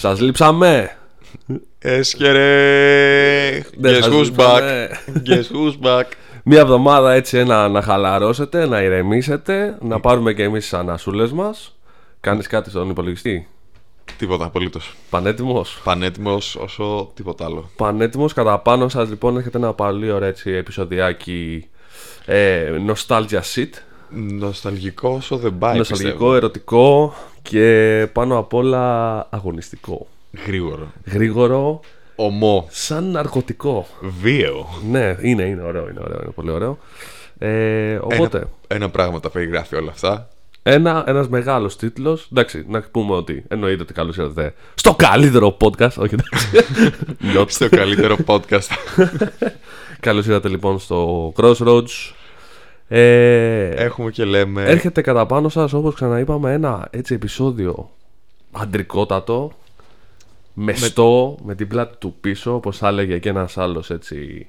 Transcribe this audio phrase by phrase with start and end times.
[0.00, 0.96] Σας λείψαμε.
[1.78, 2.40] Έσχερε!
[3.78, 4.88] Δεν Guess σας who's λείψαμε.
[5.06, 5.28] back?
[5.28, 6.04] Guess who's back?
[6.44, 11.76] Μία εβδομάδα έτσι να, να χαλαρώσετε, να ηρεμήσετε, να πάρουμε και εμείς τις ανασούλες μας.
[12.20, 13.48] Κάνεις κάτι στον υπολογιστή;
[14.18, 14.94] Τίποτα απολύτως.
[15.10, 17.70] Πανέτοιμος; Πανέτοιμος όσο τίποτα άλλο.
[17.76, 21.68] Πανέτοιμος κατά πάνω σας λοιπόν έρχεται ένα πολύ ωραίο έτσι επεισοδιάκι
[22.24, 23.70] ε, nostalgia shit.
[24.38, 25.76] Νοσταλγικό όσο δεν πάει.
[25.78, 26.34] Νοσταλγικό, πιστεύω.
[26.34, 30.06] ερωτικό και πάνω απ' όλα αγωνιστικό.
[30.46, 30.92] Γρήγορο.
[31.04, 31.80] Γρήγορο,
[32.16, 32.66] Ομό.
[32.70, 33.86] σαν ναρκωτικό.
[34.22, 34.66] Βίαιο.
[34.90, 36.78] Ναι, είναι, είναι ωραίο, είναι ωραίο, είναι πολύ ωραίο.
[37.38, 40.28] Ε, οπότε, Ένα, ένα πράγμα τα περιγράφει όλα αυτά.
[40.62, 45.94] ένα, ένας μεγάλος τίτλος Εντάξει, να πούμε ότι εννοείται ότι καλώς ήρθατε Στο καλύτερο podcast
[45.96, 46.46] Όχι, εντάξει
[47.36, 47.44] Not.
[47.56, 48.68] Στο καλύτερο podcast.
[50.00, 52.12] Καλώς ήρθατε λοιπόν στο Crossroads
[52.92, 54.62] ε, Έχουμε και λέμε.
[54.62, 57.90] Έρχεται κατά πάνω σας όπως ξαναείπαμε ένα έτσι επεισόδιο
[58.52, 59.52] αντρικότατο
[60.54, 61.54] Μεστό με...
[61.54, 64.46] την πλάτη του πίσω όπως θα έλεγε και ένας άλλος έτσι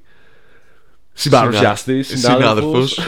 [1.13, 2.99] Συμπαρουσιαστής, συνάδελφος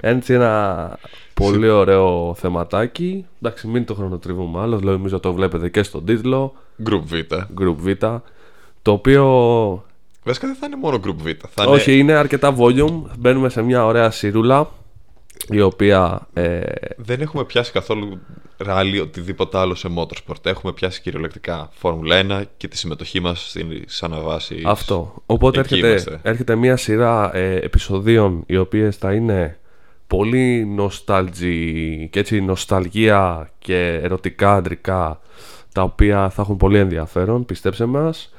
[0.00, 0.98] Έτσι ένα
[1.34, 6.54] πολύ ωραίο θεματάκι Εντάξει μην το χρονοτριβούμε άλλο Δηλαδή νομίζω το βλέπετε και στον τίτλο
[6.88, 7.12] Group Β.
[7.60, 7.88] Group Β
[8.82, 9.84] Το οποίο
[10.24, 11.26] Βασικά δεν θα είναι μόνο Group Β.
[11.54, 12.00] Θα όχι είναι...
[12.00, 14.70] είναι αρκετά volume Μπαίνουμε σε μια ωραία σιρούλα
[15.48, 16.60] Η οποία ε,
[16.96, 18.20] Δεν έχουμε πιάσει καθόλου
[18.56, 20.46] ράλι οτιδήποτε άλλο σε motorsport.
[20.46, 24.62] Έχουμε πιάσει κυριολεκτικά Φόρμουλα 1 και τη συμμετοχή μας στι αναβάσει.
[24.64, 25.14] Αυτό.
[25.26, 26.20] Οπότε Εκεί έρχεται, είμαστε.
[26.22, 29.58] έρχεται μια σειρά ε, επεισοδίων οι οποίες θα είναι
[30.06, 35.20] πολύ νοσταλγι και έτσι νοσταλγία και ερωτικά αντρικά
[35.72, 38.32] τα οποία θα έχουν πολύ ενδιαφέρον, πιστέψτε μας.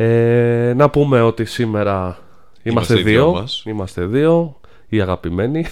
[0.00, 2.18] Ε, να πούμε ότι σήμερα
[2.62, 3.62] είμαστε, Είμαστε οι δυο δύο, μας.
[3.66, 4.56] είμαστε δύο,
[4.88, 5.64] οι αγαπημένοι.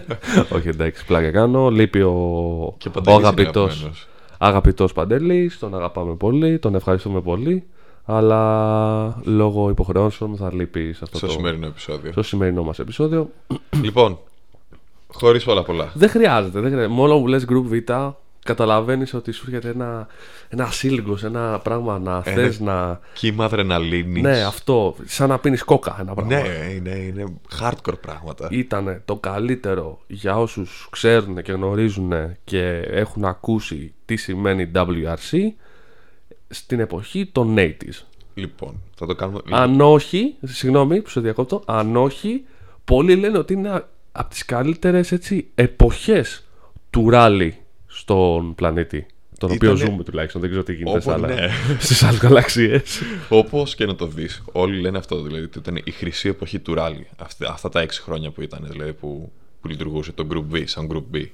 [0.56, 1.70] Όχι εντάξει, πλάκα κάνω.
[1.70, 4.08] Λείπει ο, Και ο Παντελής είναι αγαπητός, αγαπημένος.
[4.38, 7.64] αγαπητός Παντελής, τον αγαπάμε πολύ, τον ευχαριστούμε πολύ.
[8.04, 12.12] Αλλά λόγω υποχρεώσεων θα λείπει σε αυτό Στο το σημερινό επεισόδιο.
[12.12, 13.30] στο σημερινό μας επεισόδιο.
[13.82, 14.18] λοιπόν,
[15.12, 15.90] χωρίς πολλά πολλά.
[15.94, 16.92] Δεν χρειάζεται, δεν χρειάζεται.
[16.94, 17.72] Μόνο που λες Group Β,
[18.48, 20.06] καταλαβαίνεις ότι σου έρχεται ένα,
[20.48, 23.00] ένα σύλλογος, ένα πράγμα να θες να...
[23.12, 24.22] Κύμα αδρεναλίνης.
[24.22, 26.34] Ναι, αυτό, σαν να πίνεις κόκα ένα πράγμα.
[26.34, 27.24] Ναι, είναι, είναι
[27.60, 28.48] hardcore πράγματα.
[28.50, 32.12] Ήταν το καλύτερο για όσους ξέρουν και γνωρίζουν
[32.44, 35.38] και έχουν ακούσει τι σημαίνει WRC
[36.48, 38.04] στην εποχή των 80s.
[38.34, 39.40] Λοιπόν, θα το κάνουμε.
[39.50, 42.44] Αν όχι, συγγνώμη που σε διακόπτω, αν όχι,
[42.84, 46.44] πολλοί λένε ότι είναι από τις καλύτερες έτσι, εποχές
[46.90, 47.56] του ράλι
[48.08, 49.06] στον πλανήτη.
[49.38, 51.48] Τον οποίο Ήτανε- ζούμε τουλάχιστον, δεν ξέρω τι γίνεται Όπως, σε άλλα, ναι.
[51.80, 53.00] στις άλλες γαλαξίες.
[53.28, 55.22] Όπως και να το δεις, όλοι λένε αυτό.
[55.22, 57.06] Δηλαδή ότι ήταν η χρυσή εποχή του ράλι.
[57.18, 60.88] Αυτά, αυτά τα έξι χρόνια που ήταν, δηλαδή που, που λειτουργούσε το Group V, σαν
[60.92, 61.26] Group B.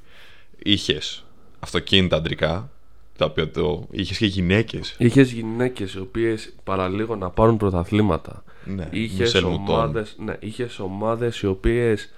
[0.63, 1.25] Είχες
[1.61, 2.71] αυτοκίνητα αντρικά,
[3.19, 3.87] τα οποία το.
[3.91, 4.95] είχες και γυναίκες.
[4.99, 8.45] Είχες γυναίκες οι οποίες παραλίγο να πάρουν πρωταθλήματα.
[8.65, 9.75] Ναι, είχες, Μισελ Μουτόν.
[9.75, 12.13] ομάδες, ναι, είχες ομάδες οι οποίες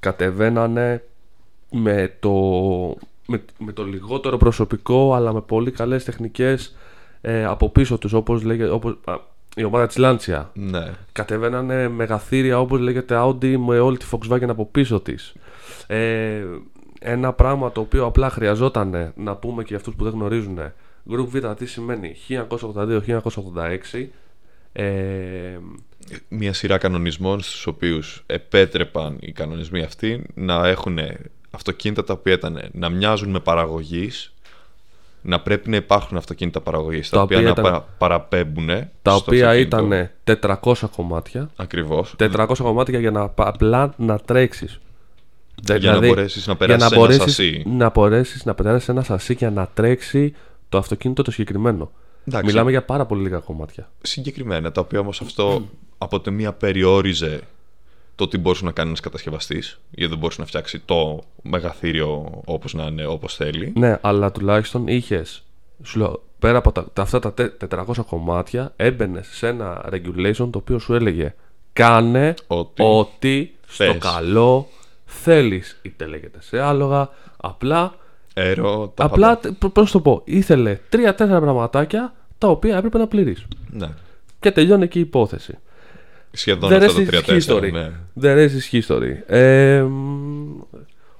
[0.00, 1.02] κατεβαίνανε
[1.70, 2.32] με το,
[3.26, 6.76] με, με το λιγότερο προσωπικό αλλά με πολύ καλές τεχνικές
[7.20, 9.14] ε, από πίσω τους όπως λέγεται όπως, α,
[9.56, 10.90] η ομάδα της Lancia Ναι.
[11.12, 15.34] κατεβαίνανε μεγαθύρια όπως λέγεται Audi με όλη τη Volkswagen από πίσω της.
[15.86, 16.44] Ε,
[17.00, 20.58] ένα πράγμα το οποίο απλά χρειαζόταν να πούμε και για αυτούς που δεν γνωρίζουν
[21.10, 24.06] Group Β τι σημαίνει; 1982-1986
[24.72, 25.58] ε,
[26.28, 30.98] Μια σειρά κανονισμών στους οποίους επέτρεπαν οι κανονισμοί αυτοί να έχουν
[31.56, 34.30] αυτοκίνητα τα οποία ήταν να μοιάζουν με παραγωγής
[35.22, 38.86] να πρέπει να υπάρχουν αυτοκίνητα παραγωγής τα, Τα οποία, οποία να ήταν- παρα- παραπέμπουν τα
[39.02, 39.76] στο οποία αυτοκίνητο.
[39.76, 44.80] ήταν 400 κομμάτια Ακριβώς 400 κομμάτια για να πα- απλά να τρέξεις
[45.78, 47.62] για να μπορέσεις να για περάσεις να ένα μπορέσεις σασί.
[47.66, 50.34] να μπορέσεις να περάσεις ένα σασί και να τρέξει
[50.68, 51.90] το αυτοκίνητο το συγκεκριμένο
[52.28, 52.46] Εντάξει.
[52.46, 55.68] Μιλάμε για πάρα πολύ λίγα κομμάτια συγκεκριμένα, τα οποία όμως αυτό
[55.98, 57.40] από τη μία περιόριζε
[58.16, 62.74] το τι μπορούσε να κάνεις ένας κατασκευαστής γιατί δεν μπορούσε να φτιάξει το μεγαθύριο όπως
[62.74, 63.72] να είναι, όπως θέλει.
[63.76, 65.42] Ναι, αλλά τουλάχιστον είχες.
[65.82, 70.34] Σου λέω, πέρα από τα, τα- αυτά τα τε- 400 κομμάτια, έμπαινε σε ένα regulation
[70.50, 71.34] το οποίο σου έλεγε
[71.72, 73.98] Κάνε Ό,τι ό,τι στο θες».
[73.98, 74.68] καλό
[75.04, 75.78] θέλεις.
[75.82, 77.08] Είτε λέγεται σε άλογα.
[77.36, 77.94] Απλά,
[78.34, 79.70] Αέρο, τα απλά πάντα.
[79.72, 83.46] πώς το πω, ήθελε τρία-τέσσερα πραγματάκια τα οποία έπρεπε να πληρείς.
[83.70, 83.88] Ναι.
[84.40, 85.58] Και τελειώνει εκεί η υπόθεση.
[86.36, 87.58] Σχεδόν The αυτά rest τα is τρία-τέσσερα.
[87.60, 87.72] history.
[87.72, 87.90] Ναι.
[88.20, 89.12] The rest is history.
[89.26, 90.60] Ε, μ,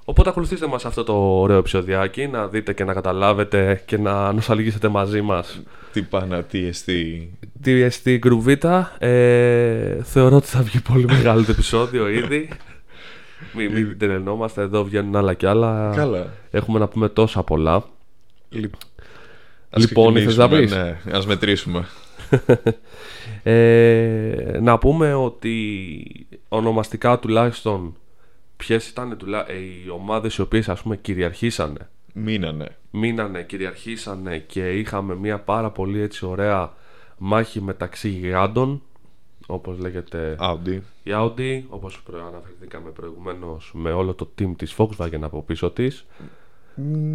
[0.05, 4.87] οπότε ακολουθήστε μας αυτό το ωραίο επεισοδιάκι να δείτε και να καταλάβετε και να νοσταλγήσετε
[4.87, 5.61] μαζί μας
[5.93, 7.31] Τι πάνε, τι εστί.
[7.65, 8.83] DST Group Vita.
[8.99, 12.49] Ε, θεωρώ ότι θα βγει πολύ μεγάλο το επεισόδιο ήδη.
[13.55, 15.93] Μην, μην τρελνόμαστε, εδώ βγαίνουν άλλα κι άλλα.
[15.95, 16.27] Καλά.
[16.51, 17.83] Έχουμε να πούμε τόσα πολλά.
[18.49, 18.79] Λοιπόν,
[19.75, 20.71] Λοιπόν, θες να ξεκινήσουμε, πεις;
[21.05, 21.85] Ναι, ας μετρήσουμε.
[23.49, 27.95] Ε, να πούμε ότι ονομαστικά τουλάχιστον
[28.57, 29.49] ποιες ήταν τουλά...
[29.51, 32.75] ε, οι ομάδες οι οποίες ας πούμε κυριαρχήσανε Μείνανε.
[32.91, 36.73] μείνανε, κυριαρχήσανε και είχαμε μια πάρα πολύ έτσι ωραία
[37.17, 38.81] μάχη μεταξύ γιγάντων
[39.47, 40.79] όπως λέγεται Audi.
[41.03, 46.05] η Audi όπως προ- αναφερθήκαμε προηγουμένως με όλο το team της Volkswagen από πίσω της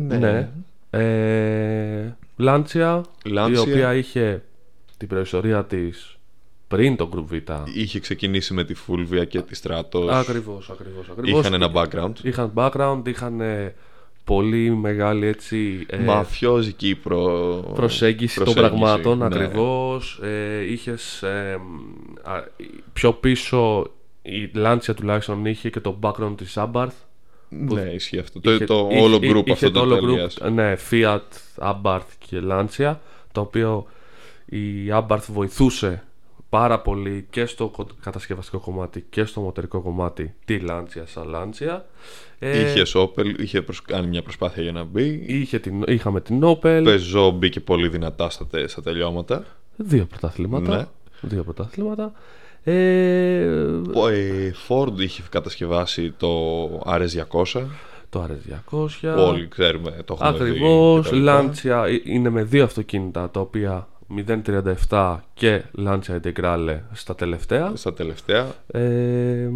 [0.09, 0.49] Ναι.
[0.91, 3.55] Ε, Lancia, η Lancia.
[3.69, 4.43] οποία είχε
[4.97, 6.12] την προϊστορία της
[6.77, 10.09] πριν το Group Vita Είχε ξεκινήσει με τη Fulvia και τη Stratos.
[10.11, 12.13] Ακριβώς, ακριβώς, ακριβώς Είχαν ένα background.
[12.23, 13.75] Είχαν background, είχαν ε,
[14.25, 17.27] πολύ μεγάλη έτσι ε, Μαφιόζικη προ...
[17.75, 19.25] προσέγγιση των προσέγγιση, πραγμάτων ναι.
[19.25, 21.59] ακριβώς ε, είχες ε,
[22.23, 22.43] α,
[22.93, 23.91] πιο πίσω
[24.23, 26.97] η Lancia τουλάχιστον είχε και το background της Abarth
[27.49, 28.41] Ναι, ισχύει αυτό.
[28.43, 30.39] Είχε- το, το είχε- όλο είχε- group είχε αυτό το το όλο εταιρείας.
[30.43, 31.21] group, ναι, Fiat,
[31.73, 32.95] Abarth και Lancia
[33.33, 33.87] το οποίο
[34.45, 34.61] η
[34.91, 36.03] Abarth βοηθούσε
[36.53, 41.81] πάρα πολύ και στο κο- κατασκευαστικό κομμάτι και στο μοτερικό κομμάτι τη Lancia σαν Lancia
[42.39, 45.25] Ε, Είχες Opel, είχε προσ- κάνει μια προσπάθεια για να μπει.
[45.27, 49.45] είχε την, είχαμε την Opel Peugeot μπήκε πολύ δυνατά στα, τε- στα τελειώματα.
[49.77, 50.85] δύο πρωταθλήματα Ναι.
[51.29, 52.13] δύο πρωταθλήματα
[52.65, 53.45] ε,
[53.95, 57.63] Ο, ε, Ford είχε κατασκευάσει το RS200.
[58.11, 60.51] το RS200 Όλοι ξέρουμε, το έχουμε δει.
[60.51, 61.51] Ακριβώς, και τα λοιπά.
[61.55, 63.87] Lancia ε, είναι με δύο αυτοκίνητα τα οποία
[64.89, 67.73] 037 και Lancia Integrale στα τελευταία.
[67.75, 68.47] Στα τελευταία.
[68.67, 69.49] Ε,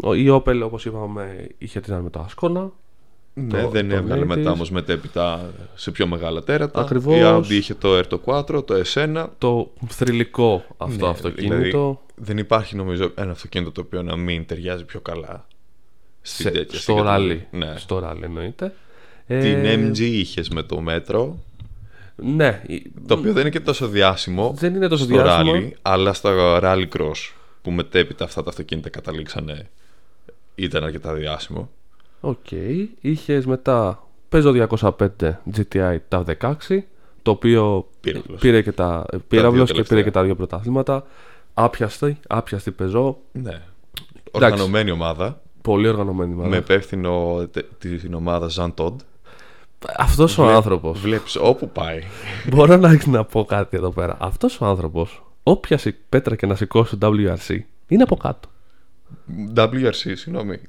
[0.00, 2.70] ο- η Opel όπως είπαμε είχε την με το Ascona.
[3.38, 4.26] Ναι, Το- δεν το έβγαλε Native.
[4.26, 6.80] μετά όμως μετέπειτα σε πιο μεγάλα τέρατα.
[6.80, 7.16] Ακριβώς.
[7.16, 9.26] Η Audi είχε το R 4, το S1.
[9.38, 11.54] Το θρηλυκό αυτό Ναι, αυτοκίνητο.
[11.56, 15.46] δηλαδή, δεν υπάρχει νομίζω ένα αυτοκίνητο το οποίο να μην ταιριάζει πιο καλά
[16.22, 17.10] στη σε- τέτοια στο συγκατοικία.
[17.10, 17.46] ράλι.
[17.50, 17.72] Ναι.
[17.76, 18.72] Στο ράλι εννοείται.
[19.26, 21.38] Την Ε, MG είχες με το μέτρο,
[22.16, 25.52] Ναι, η- το οποίο δεν είναι και τόσο διάσημο δεν είναι τόσο στο διάσημο.
[25.52, 27.32] ράλι, αλλά στα rally cross
[27.62, 29.68] που μετέπειτα αυτά τα αυτοκίνητα καταλήξανε
[30.54, 31.70] ήταν αρκετά διάσημο.
[32.20, 32.50] Οκ.
[33.00, 35.06] Είχες μετά Peugeot 205
[35.56, 36.54] GTI τα 16
[37.22, 38.40] το οποίο Πύραυλος.
[38.40, 40.02] πήρε και τα πύραυλος και πήρε τελευταία.
[40.02, 41.06] και τα δύο πρωταθλήματα.
[41.54, 43.14] Άπιαστη, άπιαστη Peugeot.
[43.32, 43.60] Ναι.
[44.30, 46.50] Οργανωμένη ομάδα Πολύ οργανωμένη μάλλον.
[46.50, 48.94] με υπεύθυνο τε- την ομάδα Jean Todd.
[49.96, 52.02] Αυτός ο άνθρωπος Βλέπεις όπου πάει.
[52.52, 54.16] Μπορώ να, να πω κάτι εδώ πέρα.
[54.20, 57.58] Αυτός ο άνθρωπος Όποια σι- πέτρα και να σηκώσει το WRC
[57.88, 58.48] είναι από κάτω.
[59.56, 60.60] WRC, συγγνώμη.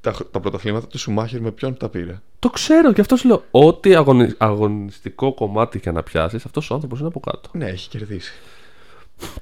[0.00, 3.28] Τα, χ- τα πρωταθλήματα του Σουμάχερ με ποιον τα πήρε; Το ξέρω και αυτός σου
[3.28, 3.44] λέω.
[3.50, 7.48] Ό,τι αγωνι- αγωνιστικό κομμάτι και να πιάσεις, αυτός ο άνθρωπος είναι από κάτω.
[7.52, 8.32] Ναι, έχει κερδίσει.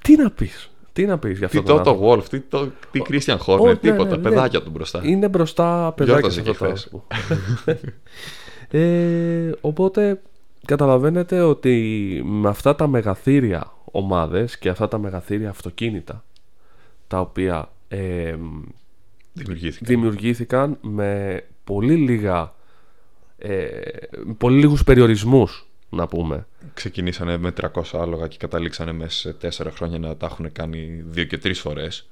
[0.02, 1.74] Τι να πεις, τι να πεις για Τι αυτό.
[1.76, 4.10] το, το Wolf, τι, το, τι Christian Horner, Ω, ναι, τίποτα.
[4.10, 4.22] ναι, ναι.
[4.28, 5.00] Παιδάκια του μπροστά.
[5.04, 6.88] Είναι μπροστά παιδάκια Γιόρταζε
[8.72, 9.48] σε αυτό και το χθες.
[9.48, 9.50] άνθρωπο.
[9.50, 10.22] ε, οπότε
[10.66, 16.24] καταλαβαίνετε ότι με αυτά τα μεγαθύρια ομάδες και αυτά τα μεγαθύρια αυτοκίνητα
[17.06, 18.36] τα οποία ε,
[19.32, 19.84] Δημιουργήθηκε.
[19.84, 22.54] δημιουργήθηκαν με πολύ λίγα
[23.38, 23.69] ε,
[24.24, 29.70] με πολύ λίγους περιορισμούς να πούμε Ξεκινήσανε με 300 άλογα και καταλήξανε μέσα σε 4
[29.74, 32.08] χρόνια να τα έχουν κάνει δύο και τρεις φορές.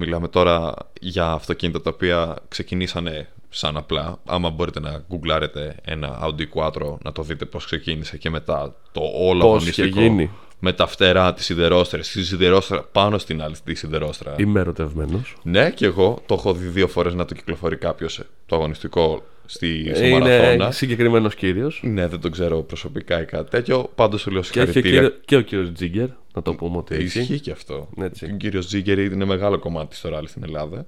[0.00, 4.18] Μιλάμε τώρα για αυτοκίνητα τα οποία ξεκινήσανε σαν απλά.
[4.26, 9.00] Άμα μπορείτε να γκουγκλάρετε ένα Audi Quattro να το δείτε πώς ξεκίνησε και μετά το
[9.14, 10.30] όλο Πώς είχε αγωνιστικό γίνει.
[10.58, 14.34] με τα φτερά, της σιδερόστρας, τη σιδερόστρα πάνω στην άλλη τη σιδερόστρα.
[14.38, 18.56] είμαι ερωτευμένος Ναι, και εγώ το έχω δει δύο φορές να το κυκλοφορεί κάποιος το
[18.56, 20.70] αγωνιστικό στη, στο είναι μαραθώνα.
[20.70, 23.90] συγκεκριμένος κύριος Ναι, δεν τον ξέρω προσωπικά ή κάτι τέτοιο.
[23.94, 25.00] Πάντως σου λέω και, έχει και, συγχαρητήρια.
[25.00, 27.88] κύριο- και ο κύριος Τζίγκερ να το πούμε ότι έχει Ισχύει και αυτό.
[28.00, 28.24] Έτσι.
[28.24, 30.86] Ο κύριος Τζίγκερ είναι μεγάλο κομμάτι στο ράλι στην Ελλάδα.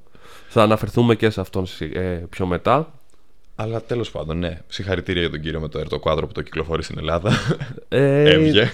[0.49, 2.01] θα αναφερθούμε και σε αυτόν ε,
[2.31, 2.93] πιο μετά
[3.57, 4.61] Αλλά τέλος πάντων, ναι.
[4.69, 7.33] Συγχαρητήρια για τον κύριο με το έρτο κουάδρο που το κυκλοφορεί στην Ελλάδα.
[7.89, 8.71] ε, Έβγε.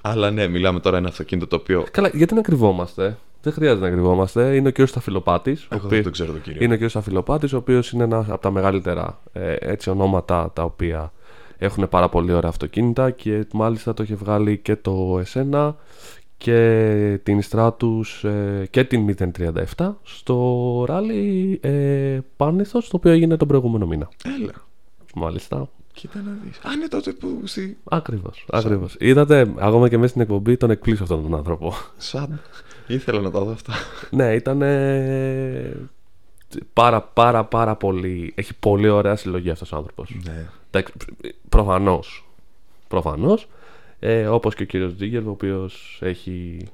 [0.00, 1.86] Αλλά ναι, μιλάμε τώρα ένα αυτοκίνητο το οποίο.
[1.90, 4.54] Καλά, γιατί να κρυβόμαστε; Δεν χρειάζεται να κρυβόμαστε.
[4.54, 5.66] Είναι ο κύριος Σταφυλοπάτης.
[5.70, 6.58] Εγώ δεν τον ξέρω τον κύριο.
[6.62, 10.62] Είναι ο κύριος Σταφυλοπάτης, ο οποίος είναι ένας από τα μεγαλύτερα ε, έτσι, ονόματα τα
[10.62, 11.12] οποία
[11.58, 15.72] έχουν πάρα πολύ ωραία αυτοκίνητα και μάλιστα το έχει βγάλει και το S1
[16.36, 19.14] και την Stratus ε, και την
[19.76, 24.08] 037 στο ράλι ε, Πάνηθος το οποίο έγινε τον προηγούμενο μήνα.
[24.24, 24.52] Έλα.
[25.14, 25.68] Μάλιστα.
[25.92, 26.58] Κοίτα να δεις.
[26.58, 27.40] Α, είναι τότε που.
[27.44, 27.78] Στη...
[27.84, 28.46] Ακριβώς.
[28.50, 28.96] Ακριβώς.
[28.98, 31.72] Είδατε, ακόμα και μέσα στην εκπομπή τον εκπλήσω αυτόν τον άνθρωπο.
[31.96, 32.40] Σαν.
[32.94, 33.72] Ήθελα να τα δω αυτά.
[34.10, 34.58] ναι, ήταν
[36.72, 38.32] πάρα πάρα πάρα πολύ.
[38.36, 40.14] Έχει πολύ ωραία συλλογή αυτός ο άνθρωπος.
[40.24, 40.46] ναι.
[40.70, 40.92] Εντάξει,
[41.48, 42.24] προφανώς.
[42.88, 43.48] Προφανώς.
[43.98, 46.66] Ε, όπως και ο κύριος Τζίγκερ, ο οποίος έχει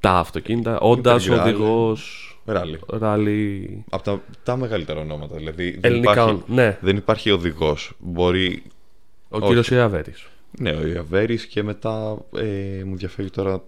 [0.00, 1.38] τα αυτοκίνητα, όντας Integrale.
[1.40, 2.78] οδηγός Ράλι.
[2.88, 5.36] ράλι Από τα, τα μεγαλύτερα ονόματα.
[5.36, 6.12] Δηλαδή δεν ελληνικά.
[6.12, 7.92] υπάρχει, Ναι, δεν υπάρχει οδηγός.
[7.98, 8.62] Μπορεί.
[9.28, 9.46] ο όχι.
[9.46, 10.26] κύριος Ιαβέρης.
[10.58, 13.62] Ναι, ο Ιαβέρης και μετά ε, μου διαφεύγει τώρα.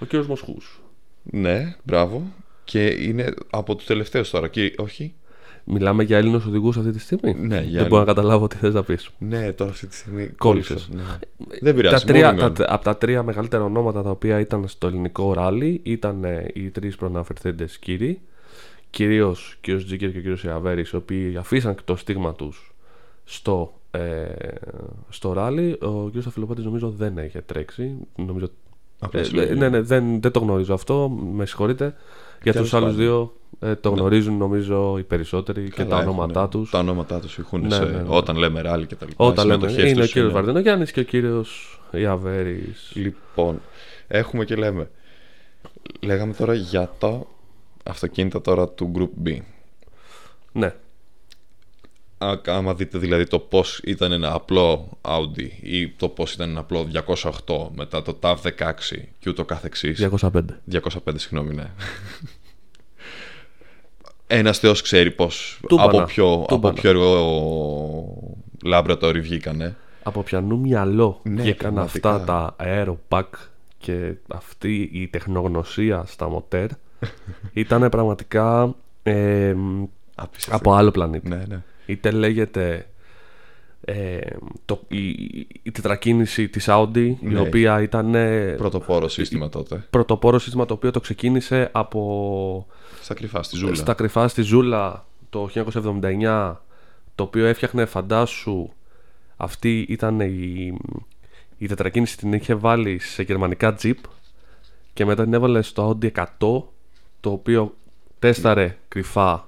[0.00, 0.80] Ο κύριος Μοσχούς.
[1.22, 2.22] Ναι, μπράβο.
[2.64, 4.48] Και είναι από τους τελευταίους τώρα.
[4.48, 5.14] Και, όχι.
[5.70, 7.88] Μιλάμε για Έλληνου οδηγούς αυτή τη στιγμή; Ναι, για Δεν Έλληνες.
[7.88, 9.10] μπορώ να καταλάβω τι θες να πεις.
[9.18, 10.88] Ναι, τώρα αυτή τη στιγμή Κόλλησες.
[10.90, 11.58] κόλλησα, Ναι.
[11.60, 12.04] Δεν πειράζει.
[12.04, 12.64] Τα τρία, μόνο τα, μειώνει.
[12.74, 16.96] από τα τρία μεγαλύτερα ονόματα τα οποία ήταν στο ελληνικό ράλι ήταν ε, οι τρεις
[16.96, 18.20] προαναφερθέντες κύριοι.
[18.90, 22.74] Κυρίως ο κύριος Τζίκερ και ο κύριος Ιαβέρης, οι οποίοι αφήσαν το στίγμα τους
[23.24, 24.24] στο, ε,
[25.08, 25.76] στο ράλι.
[25.80, 27.94] Ο κύριος Αφιλοπάτης νομίζω δεν είχε τρέξει.
[28.16, 28.67] Νομίζω, Απλά
[29.12, 29.54] ε, συλλογή.
[29.54, 31.08] ναι, ναι, δεν, δεν το γνωρίζω αυτό.
[31.32, 31.94] Με συγχωρείτε.
[32.42, 33.04] Για Τέλος τους άλλους πάντων.
[33.04, 36.48] δύο ε, το γνωρίζουν νομίζω οι περισσότεροι και Καλά τα έχουν, ονόματά ναι.
[36.48, 36.70] τους.
[36.70, 38.04] Τα ονόματά τους έχουν Ναι, σε, ναι, ναι.
[38.06, 39.24] όταν λέμε ράλι και τα λοιπά.
[39.24, 42.90] Όταν οι λέμε, συμμετοχές είναι ο τους κύριος είναι- Βαρδινογιάννη και ο κύριος Ιαβέρης.
[42.94, 43.60] Λοιπόν,
[44.08, 44.90] έχουμε και λέμε.
[46.00, 47.20] Λέγαμε τώρα για τα
[47.82, 49.36] αυτοκίνητα τώρα του Group B.
[50.52, 50.72] Ναι, Α,
[52.46, 56.88] άμα δείτε δηλαδή το πώς ήταν ένα απλό Audi ή το πώς ήταν ένα απλό
[57.46, 58.50] 208 μετά το TAV 16
[59.18, 60.30] και ούτω καθεξής 205.
[60.72, 60.80] 205
[61.14, 61.70] συγγνώμη ναι
[64.26, 65.90] ένας θεός ξέρει πως Τούμπανα.
[65.90, 66.74] από ποιο, από Τούμπανα.
[66.74, 68.32] ποιο εργό
[68.64, 72.14] laboratory βγήκανε Από ποιανού μυαλό Ναι, βγήκαν πραγματικά.
[72.14, 73.28] αυτά τα aeropack
[73.78, 76.68] και αυτή η τεχνογνωσία στα μοτέρ
[77.52, 79.54] ήταν πραγματικά ε,
[80.14, 80.56] Απίστευτο.
[80.56, 81.28] από άλλο πλανήτη.
[81.28, 81.62] ναι, ναι.
[81.88, 82.86] Είτε λέγεται
[83.80, 84.18] ε,
[84.64, 85.08] το, η,
[85.62, 87.40] η τετρακίνηση της Audi η Ναι.
[87.40, 92.66] οποία ήταν ε, πρωτοπόρο σύστημα τότε πρωτοπόρο σύστημα το οποίο το ξεκίνησε από
[93.02, 96.54] στα κρυφά στη Ζούλα στα κρυφά στη Ζούλα το 1979
[97.14, 98.68] το οποίο έφτιαχνε φαντάσου
[99.36, 100.72] αυτή ήταν η,
[101.58, 103.94] η τετρακίνηση την είχε βάλει σε γερμανικά Jeep
[104.92, 106.24] και μετά την έβαλε στο Audi 100
[107.20, 107.74] το οποίο
[108.18, 109.47] τέσταρε κρυφά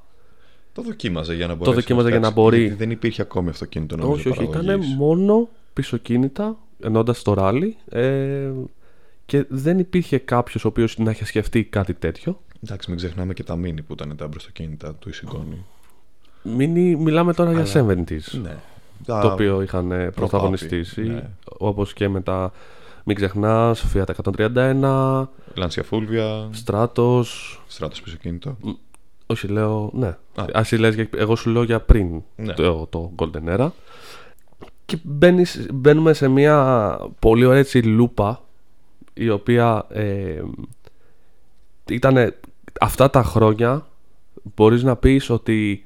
[0.72, 1.72] Το δοκίμαζε για να μπορεί.
[1.74, 2.60] δοκίμαζε για να μπορεί.
[2.60, 4.12] Γιατί δεν υπήρχε ακόμη αυτοκίνητο νομίζω.
[4.12, 4.94] όχι όχι ήταν παραγωγής.
[4.94, 8.50] μόνο πισωκίνητα ενώντας το ράλι ε,
[9.26, 13.42] και δεν υπήρχε κάποιος ο οποίος να είχε σκεφτεί κάτι τέτοιο Εντάξει, μην ξεχνάμε και
[13.42, 15.64] τα μίνι που ήταν τα μπροστοκίνητα του Ισηγόνη.
[16.42, 18.56] Μην, μιλάμε τώρα για 70s Ναι.
[19.06, 21.28] το οποίο είχαν ε, πρωταγωνιστήσει ναι.
[21.58, 22.52] όπως και με τα
[23.04, 24.04] μην ξεχνάς Fiat
[24.38, 28.56] 131 Λάνσια Φούλβια, Στράτος στράτο πισωκίνητο.
[29.30, 30.44] Όχι λέω ναι Α.
[30.52, 32.52] Ας λες, για- εγώ σου λέω για πριν Ναι.
[32.52, 33.68] το, το Golden Era
[34.84, 38.42] και μπαίνεις, μπαίνουμε σε μια πολύ ωραία έτσι λούπα
[39.14, 40.42] η οποία ε,
[41.90, 42.34] ήταν
[42.80, 43.86] αυτά τα χρόνια
[44.54, 45.84] μπορείς να πεις ότι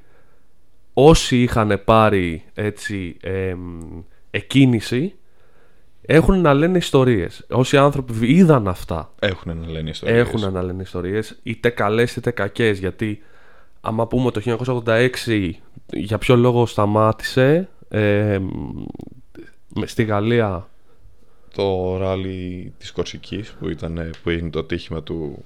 [0.93, 3.55] όσοι είχαν πάρει έτσι ε,
[4.31, 5.13] εκκίνηση
[6.01, 10.19] έχουν να λένε ιστορίες όσοι άνθρωποι είδαν αυτά Έχουν να λένε ιστορίες.
[10.27, 13.21] έχουν να λένε ιστορίες είτε καλές είτε κακές γιατί
[13.85, 14.41] άμα πούμε το
[15.25, 15.51] 1986
[15.91, 18.39] για ποιο λόγο σταμάτησε ε,
[19.75, 20.69] με- στη Γαλλία;
[21.53, 25.43] Το ράλι της Κορσικής που, ήταν, που έγινε το ατύχημα του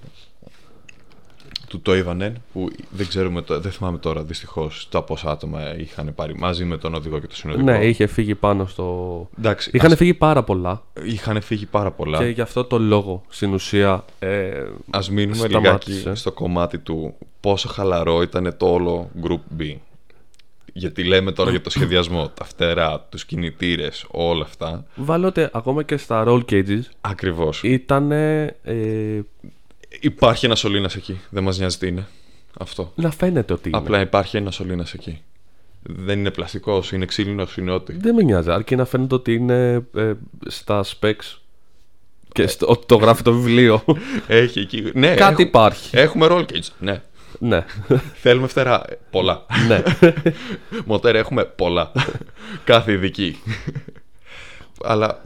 [1.69, 6.35] του Toivonen που δεν ξέρουμε, το- δεν θυμάμαι τώρα δυστυχώς τα πόσα άτομα είχαν πάρει
[6.35, 7.63] μαζί με τον οδηγό και το συνοδικό.
[7.71, 12.17] ναι είχε φύγει πάνω στο Εντάξει, είχαν ας- φύγει πάρα πολλά είχαν φύγει πάρα πολλά.
[12.17, 15.91] και γι' αυτό το λόγο στην ουσία ε, Ας μείνουμε σταμάτησε.
[15.97, 19.75] λιγάκι στο κομμάτι του πόσο χαλαρό ήταν το όλο Group B.
[20.73, 24.85] Γιατί λέμε τώρα για το σχεδιασμό, τα φτερά, τους κινητήρες, όλα αυτά.
[24.95, 27.63] βάλω ότι ακόμα και στα roll cages Ακριβώς.
[27.63, 28.55] ήταν ε,
[29.99, 31.19] Υπάρχει ένας σωλήνας εκεί.
[31.29, 32.07] Δεν μας νοιάζει τι είναι.
[32.59, 32.91] Αυτό.
[32.95, 33.77] να φαίνεται ότι είναι.
[33.77, 35.21] Απλά υπάρχει ένας σωλήνας εκεί.
[35.81, 37.93] Δεν είναι πλαστικός, είναι ξύλινος, είναι ό,τι.
[37.93, 40.13] Δεν με νοιάζει, αρκεί να φαίνεται ότι είναι ε,
[40.47, 41.37] στα specs
[42.33, 43.83] και στο, ότι το γράφει το βιβλίο.
[44.27, 44.91] Έχει εκεί.
[44.93, 45.97] Ναι, Κάτι έχουμε, υπάρχει.
[45.97, 46.67] έχουμε roll cage.
[46.79, 47.01] Ναι.
[47.39, 47.65] ναι,
[48.21, 48.83] Θέλουμε φτερά.
[48.89, 49.45] Ε, Πολλά.
[49.67, 49.83] ναι.
[50.85, 51.91] Μοτέρ έχουμε πολλά.
[52.63, 53.39] Κάθε ειδική.
[54.83, 55.21] Αλλά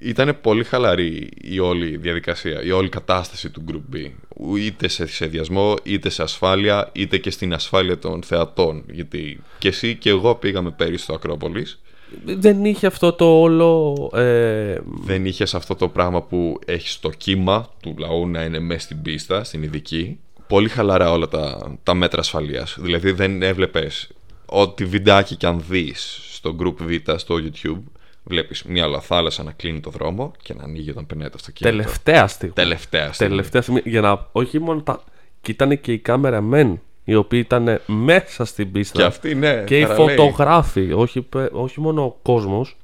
[0.00, 4.10] ήταν πολύ χαλαρή η όλη διαδικασία, η όλη κατάσταση του Group B.
[4.58, 8.84] Είτε σε σχεδιασμό, είτε σε ασφάλεια, είτε και στην ασφάλεια των θεατών.
[8.90, 11.80] Γιατί και εσύ και εγώ πήγαμε πέρυσι στο Ακρόπολης.
[12.24, 13.96] Δεν είχε αυτό το όλο.
[14.14, 18.80] Ε, Δεν είχες αυτό το πράγμα που έχεις το κύμα του λαού να είναι μέσα
[18.80, 20.18] στην πίστα, στην ειδική.
[20.46, 22.76] Πολύ χαλαρά όλα τα, τα μέτρα ασφαλείας.
[22.80, 24.08] Δηλαδή δεν έβλεπες
[24.46, 27.82] ό,τι βιντεάκι κι αν δεις στο Group Vita στο YouTube.
[28.30, 31.76] Βλέπεις μια θάλασσα να κλείνει το δρόμο και να ανοίγει όταν περνάει το αυτοκίνητο.
[31.76, 32.54] τελευταία στιγμή.
[32.54, 33.34] Τελευταία στιγμή.
[33.34, 33.82] Τελευταία στιγμή.
[33.84, 34.26] Για να.
[34.32, 35.02] Όχι μόνο τα.
[35.40, 38.98] Και ήταν και οι κάμερα μεν, οι οποίοι ήταν μέσα στην πίστα.
[38.98, 39.64] Και αυτή ναι.
[39.64, 40.16] και οι θαραλέοι.
[40.16, 40.92] φωτογράφοι.
[40.92, 42.76] Όχι, πε- όχι μόνο ο κόσμος.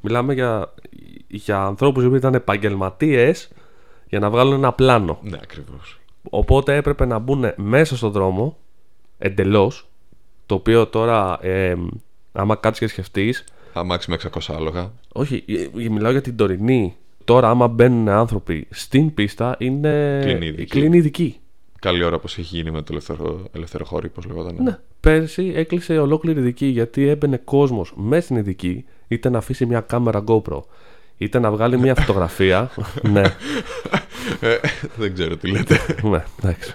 [0.00, 0.74] Μιλάμε για,
[1.28, 3.50] για ανθρώπους οι οποίοι ήταν επαγγελματίες
[4.08, 5.18] για να βγάλουν ένα πλάνο.
[5.22, 6.00] Ναι, ακριβώς.
[6.30, 8.56] Οπότε έπρεπε να μπουν μέσα στον δρόμο
[9.18, 9.86] εντελώς.
[10.46, 11.76] Το οποίο τώρα, ε,
[12.32, 14.92] άμα κάτσεις και σκεφτείς, Αμάξι με 600 άλογα.
[15.12, 16.94] Όχι, ε, ε, μιλάω για την τωρινή.
[17.24, 20.64] Τώρα, άμα μπαίνουν άνθρωποι στην πίστα, είναι Κλείνει ειδική.
[20.70, 21.36] κλείνει ειδική.
[21.80, 24.56] Καλή ώρα πώ έχει γίνει με το ελεύθερο, ελεύθερο χώρι, πώς λεγόταν.
[24.62, 24.78] Ναι.
[25.00, 30.24] Πέρσι έκλεισε ολόκληρη ειδική γιατί έμπαινε κόσμος μέσα στην ειδική, είτε να αφήσει μια κάμερα
[30.26, 30.60] GoPro,
[31.16, 32.70] είτε να βγάλει μια φωτογραφία.
[33.12, 33.22] ναι,
[34.40, 34.56] Ε,
[34.96, 35.78] δεν ξέρω τι λέτε.
[36.02, 36.74] ναι, εντάξει.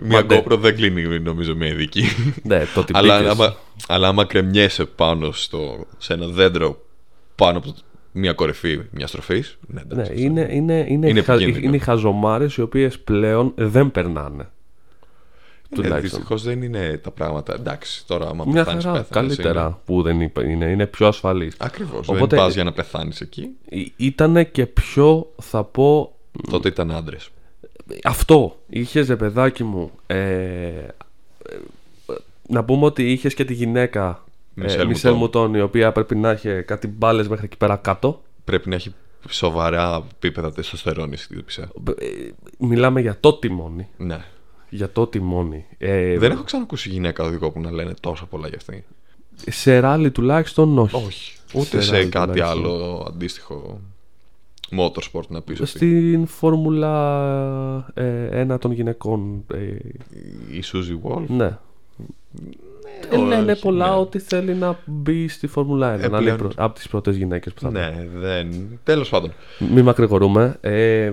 [0.00, 0.42] Μια Μα, ναι.
[0.46, 2.04] GoPro δεν κλείνει, νομίζω, μια ειδική.
[2.42, 3.56] ναι, το ότι αλλά, μπήκες- άμα,
[3.88, 6.80] αλλά άμα κρεμιέσαι πάνω στο, σε ένα δέντρο
[7.34, 7.74] πάνω από
[8.12, 9.44] μια κορυφή μιας στροφή.
[9.66, 11.66] Ναι, Ναι, εντάξει, είναι, είναι, είναι, Είναι χα, επικίνδυνο.
[11.66, 14.48] είναι οι χαζομάρες οι οποίες πλέον δεν περνάνε.
[15.68, 16.00] Ναι, τουλάχιστον.
[16.18, 17.54] Δυστυχώς δεν είναι τα πράγματα.
[17.54, 21.54] Εντάξει, τώρα άμα Μια πεθάνεις, χαρά, πέθανες, καλύτερα που δεν είναι, είναι, είναι πιο ασφαλής.
[21.58, 22.08] Ακριβώς.
[22.08, 23.48] Οπότε- Δεν πας για να πεθάνεις εκεί.
[23.96, 26.16] Ήταν και πιο, θα πω,
[26.50, 27.28] Τότε ήταν άντρες.
[28.04, 28.56] Αυτό.
[28.68, 30.88] Είχες, ρε παιδάκι μου, ε, ε,
[32.48, 34.24] να πούμε ότι είχες και τη γυναίκα
[34.54, 34.88] Μισελ ε, Μουτόν.
[34.88, 38.22] Μισελ Μουτόν, η οποία πρέπει να έχει κάτι μπάλες μέχρι εκεί πέρα κάτω.
[38.44, 38.94] Πρέπει να έχει
[39.28, 41.62] σοβαρά επίπεδα τεστοστερόνης στην τύπησα.
[41.98, 42.06] Ε,
[42.58, 43.88] μιλάμε για το τιμόνι.
[43.96, 44.24] Ναι.
[44.68, 45.66] Για το τιμόνι.
[45.78, 48.84] Ε, Δεν έχω ξανακούσει γυναίκα οδηγό που να λένε τόσα πολλά για αυτή.
[49.50, 50.96] Σε ράλι τουλάχιστον όχι.
[50.96, 51.36] Όχι.
[51.52, 52.64] Ούτε Σε σε, ράλι κάτι τουλάχιστον.
[52.64, 53.80] άλλο αντίστοιχο
[54.78, 55.76] motorsport να πεις αυτή.
[55.76, 59.44] Στην Φόρμουλα ε, 1 των γυναικών.
[59.54, 59.58] Ε,
[60.56, 61.58] Η Suzy Wolf; ναι.
[63.10, 63.96] Ε, όχι, λένε πολλά ναι.
[63.96, 65.98] ότι θέλει να μπει στη Φόρμουλα 1.
[65.98, 67.78] Ε, να είναι πλέον- προ- από τις πρώτες γυναίκες που θα μπει.
[67.78, 68.78] Ναι, δεν.
[68.84, 69.32] Τέλος πάντων.
[69.72, 70.56] Μην μακρηγορούμε.
[70.60, 71.12] Ε,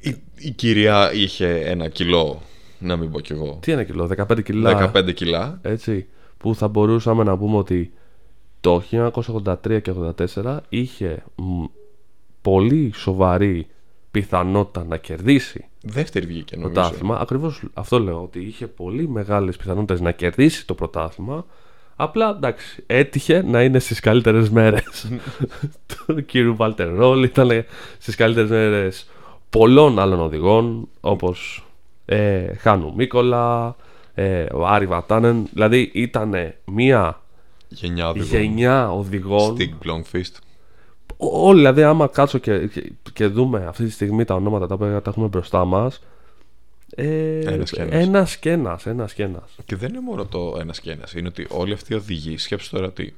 [0.00, 2.40] Η, η κυρία είχε ένα κιλό,
[2.78, 3.58] να μην πω κι εγώ.
[3.62, 4.92] τι είναι κιλό, 15 κιλά.
[4.94, 5.58] 15 κιλά.
[5.62, 6.06] Έτσι.
[6.38, 7.92] Που θα μπορούσαμε να πούμε ότι
[8.60, 9.92] το 1983 και
[10.44, 11.64] 84 είχε μ,
[12.50, 13.66] πολύ σοβαρή
[14.10, 16.72] πιθανότητα να κερδίσει Δεύτερη βγήκε νομίζω.
[16.74, 17.18] πρωτάθλημα.
[17.20, 18.22] Ακριβώς αυτό λέω.
[18.22, 21.44] Ότι είχε πολύ μεγάλες πιθανότητες να κερδίσει το πρωτάθλημα.
[21.96, 25.08] Απλά εντάξει, έτυχε να είναι στις καλύτερες μέρες
[26.06, 27.22] του κύριου Βάλτερ Ρόλ.
[27.22, 27.64] Ήταν
[27.98, 29.08] στις καλύτερες μέρες
[29.50, 31.64] πολλών άλλων οδηγών όπως
[32.04, 33.76] ε, Χάνου Μίκολα,
[34.14, 35.48] ε, ο Άρη Βατάνεν.
[35.52, 36.34] Δηλαδή ήταν
[36.64, 37.20] μια
[37.68, 38.28] Γενιά οδηγών.
[38.28, 39.56] γενιά οδηγών.
[39.58, 40.32] Stig Blomqvist.
[41.20, 45.02] Όλοι δηλαδή, άμα κάτσω και, και, και δούμε αυτή τη στιγμή τα ονόματα τα οποία
[45.02, 46.00] τα έχουμε μπροστά μας.
[46.94, 48.06] Ε, Ένας και ένας.
[48.06, 49.56] ένας και ένας, ένας και ένας.
[49.64, 51.12] Και δεν είναι μόνο το ένας και ένας.
[51.12, 53.16] Είναι ότι όλοι αυτοί οι οδηγοί, σκέψου τώρα ότι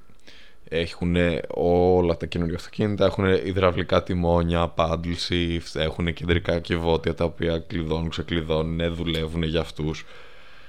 [0.69, 1.17] έχουν
[1.55, 8.09] όλα τα καινούργια αυτοκίνητα, έχουν υδραυλικά τιμόνια, paddle shift, έχουν κεντρικά κυβότια τα οποία κλειδώνουν,
[8.09, 10.05] ξεκλειδώνουν, δουλεύουν για αυτούς.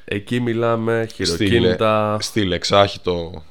[0.05, 2.17] Εκεί μιλάμε χειροκίνητα.
[2.21, 3.43] Στείλε εξάχητο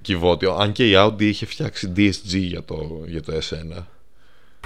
[0.00, 0.54] κυβότιο.
[0.54, 3.82] Αν και η Audi είχε φτιάξει DSG για το, για το S1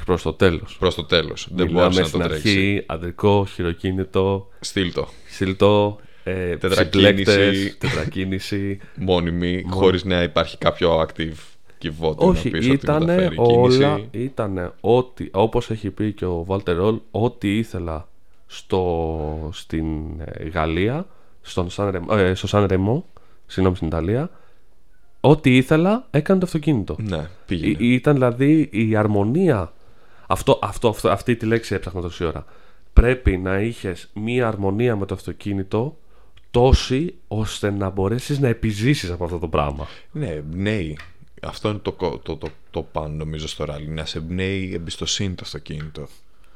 [0.05, 0.77] Προς το τέλος.
[0.79, 1.49] προς το τέλος.
[1.51, 2.49] Δεν μιλάμε μπορούσε να στην το τρέξει.
[2.49, 5.09] αρχή, αντρικό, χειροκίνητο, Στείλ το.
[5.29, 7.13] σιλτό, ε, Τετρακίνηση.
[7.23, 8.81] ψιπλέκτες, τετρακίνηση.
[8.97, 11.33] Μόνιμη, χωρίς να υπάρχει κάποιο active
[11.79, 14.09] κυβότιο Όχι, να πεις ότι ήταν μεταφέρει όλα, κίνηση.
[14.13, 18.09] ήταν ό,τι, όπως έχει πει και ο Βάλτερ Ρολ, ό,τι ήθελα
[18.47, 21.07] στο, στην ε, Γαλλία,
[21.43, 23.07] στον Σαν Ρεμ- ε, στο Σαν Ρεμό,
[23.47, 24.31] συγγνώμη στην Ιταλία,
[25.21, 26.97] ό,τι ήθελα έκανε το αυτοκίνητο.
[26.99, 27.77] Ναι, πήγαινε.
[27.79, 29.73] Ή- Ήταν δηλαδή η αρμονία.
[30.27, 32.45] Αυτό, αυτό, αυτό, αυτή τη λέξη έψαχνα τόση ώρα.
[32.93, 35.97] Πρέπει να είχες μία αρμονία με το αυτοκίνητο
[36.51, 39.87] τόση ώστε να μπορέσεις να επιζήσεις από αυτό το πράγμα.
[40.13, 40.99] Ναι, εμπνέει.
[41.43, 43.89] Αυτό είναι το, κο- το, το, το πάνω νομίζω στο ράλι.
[43.89, 46.07] Να σε εμπνέει εμπιστοσύνη το αυτοκίνητο.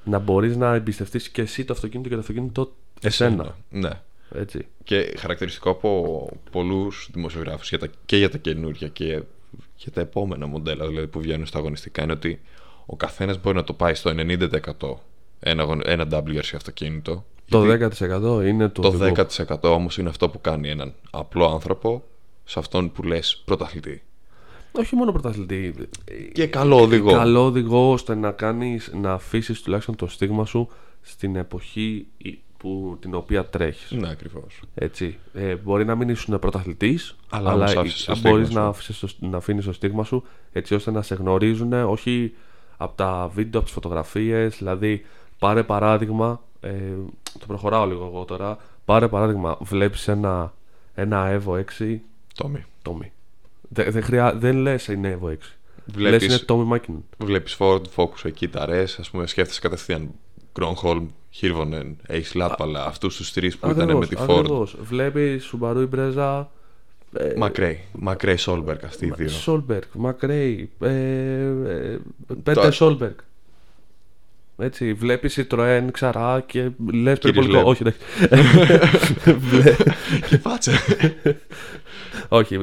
[0.05, 2.73] Να μπορείς να εμπιστευτείς και εσύ το αυτοκίνητο και το αυτοκίνητο
[3.03, 3.57] εσένα.
[3.71, 3.91] Ναι.
[4.35, 4.67] Έτσι.
[4.85, 9.23] Και χαρακτηριστικό από πολλούς δημοσιογράφους για τα, και για τα καινούργια και
[9.77, 12.41] για τα επόμενα μοντέλα δηλαδή, που βγαίνουν στα αγωνιστικά είναι ότι
[12.87, 14.95] ο καθένας μπορεί να το πάει στο 90%
[15.41, 17.25] ένα, αγων- ένα WRC αυτοκίνητο.
[17.49, 19.15] Το γιατί 10% είναι το, το οδηγό.
[19.47, 22.05] 10% όμως είναι αυτό που κάνει έναν απλό άνθρωπο
[22.45, 24.03] σε αυτόν που λες πρωταθλητή.
[24.73, 25.75] Όχι μόνο πρωταθλητή.
[26.33, 27.13] Και καλό οδηγό.
[27.13, 30.69] Καλό οδηγό ώστε να κάνεις, να αφήσεις τουλάχιστον το στίγμα σου
[31.01, 32.07] στην εποχή
[32.63, 33.91] που, την οποία τρέχεις.
[33.91, 34.61] Ναι, ακριβώς.
[34.75, 35.19] Έτσι.
[35.35, 38.71] Ε, μπορεί να μην ήσουν πρωταθλητής, Αλλά αλλά, όμως άφησες το μπορείς στίγμα να, σου.
[38.79, 40.23] αφήσεις το- να αφήνεις το στίγμα σου
[40.53, 42.35] έτσι ώστε να σε γνωρίζουν όχι
[42.77, 44.57] από τα βίντεο, από τις φωτογραφίες.
[44.57, 45.05] Δηλαδή,
[45.39, 46.41] πάρε παράδειγμα.
[46.61, 46.71] Ε,
[47.39, 48.57] το προχωράω λίγο εγώ τώρα.
[48.85, 50.53] Πάρε παράδειγμα, βλέπεις ένα,
[50.95, 52.01] ένα Evo 6
[52.35, 52.65] Τόμι.
[52.89, 53.07] Tommy.
[53.69, 55.37] Δεν, δεν, χρειά, δεν λες είναι Evo 6.
[55.85, 57.03] Βλέπεις- Λες είναι Tommy Mackinnon.
[57.19, 60.11] Βλέπεις Ford, Focus εκεί, τα RS, ας πούμε, σκέφτεσαι κατευθείαν
[60.61, 61.07] Gronholm,
[61.41, 64.39] Hirvonen, Ace Latvala, αυτούς τους τρεις που ήταν με τη Ford.
[64.39, 64.77] Ακριβώς.
[64.83, 66.45] Βλέπεις Subaru Impreza.
[67.19, 69.29] Ε, Μακρέι, Μακρέι Solberg αυτοί οι δύο.
[69.29, 73.15] Σόλμπεργκ, Μακρέι, ε, ε, Το- Πέτερ Σόλμπεργκ.
[74.59, 77.53] Έτσι, βλέπεις Citroën ξαρά και λες Κύριε περιπολικό.
[77.53, 77.65] Λεύ.
[77.71, 79.35] Όχι, εντάξει.
[79.39, 79.77] Βλέ-
[80.29, 80.73] Και πάτσε.
[82.29, 82.59] Όχι,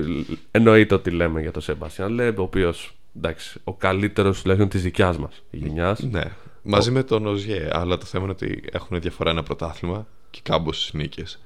[0.51, 5.17] εννοείται ότι λέμε για τον Σεμπάστιαν Λεμπ, ο οποίος εντάξει, ο καλύτερος τουλάχιστον της δικιάς
[5.17, 5.99] μας γενιάς.
[6.11, 6.23] Ναι.
[6.69, 10.97] Μαζί με τον Οζιέ, αλλά το θέμα είναι ότι έχουν διαφορά ένα πρωτάθλημα και κάμποσε
[10.97, 11.39] νίκες.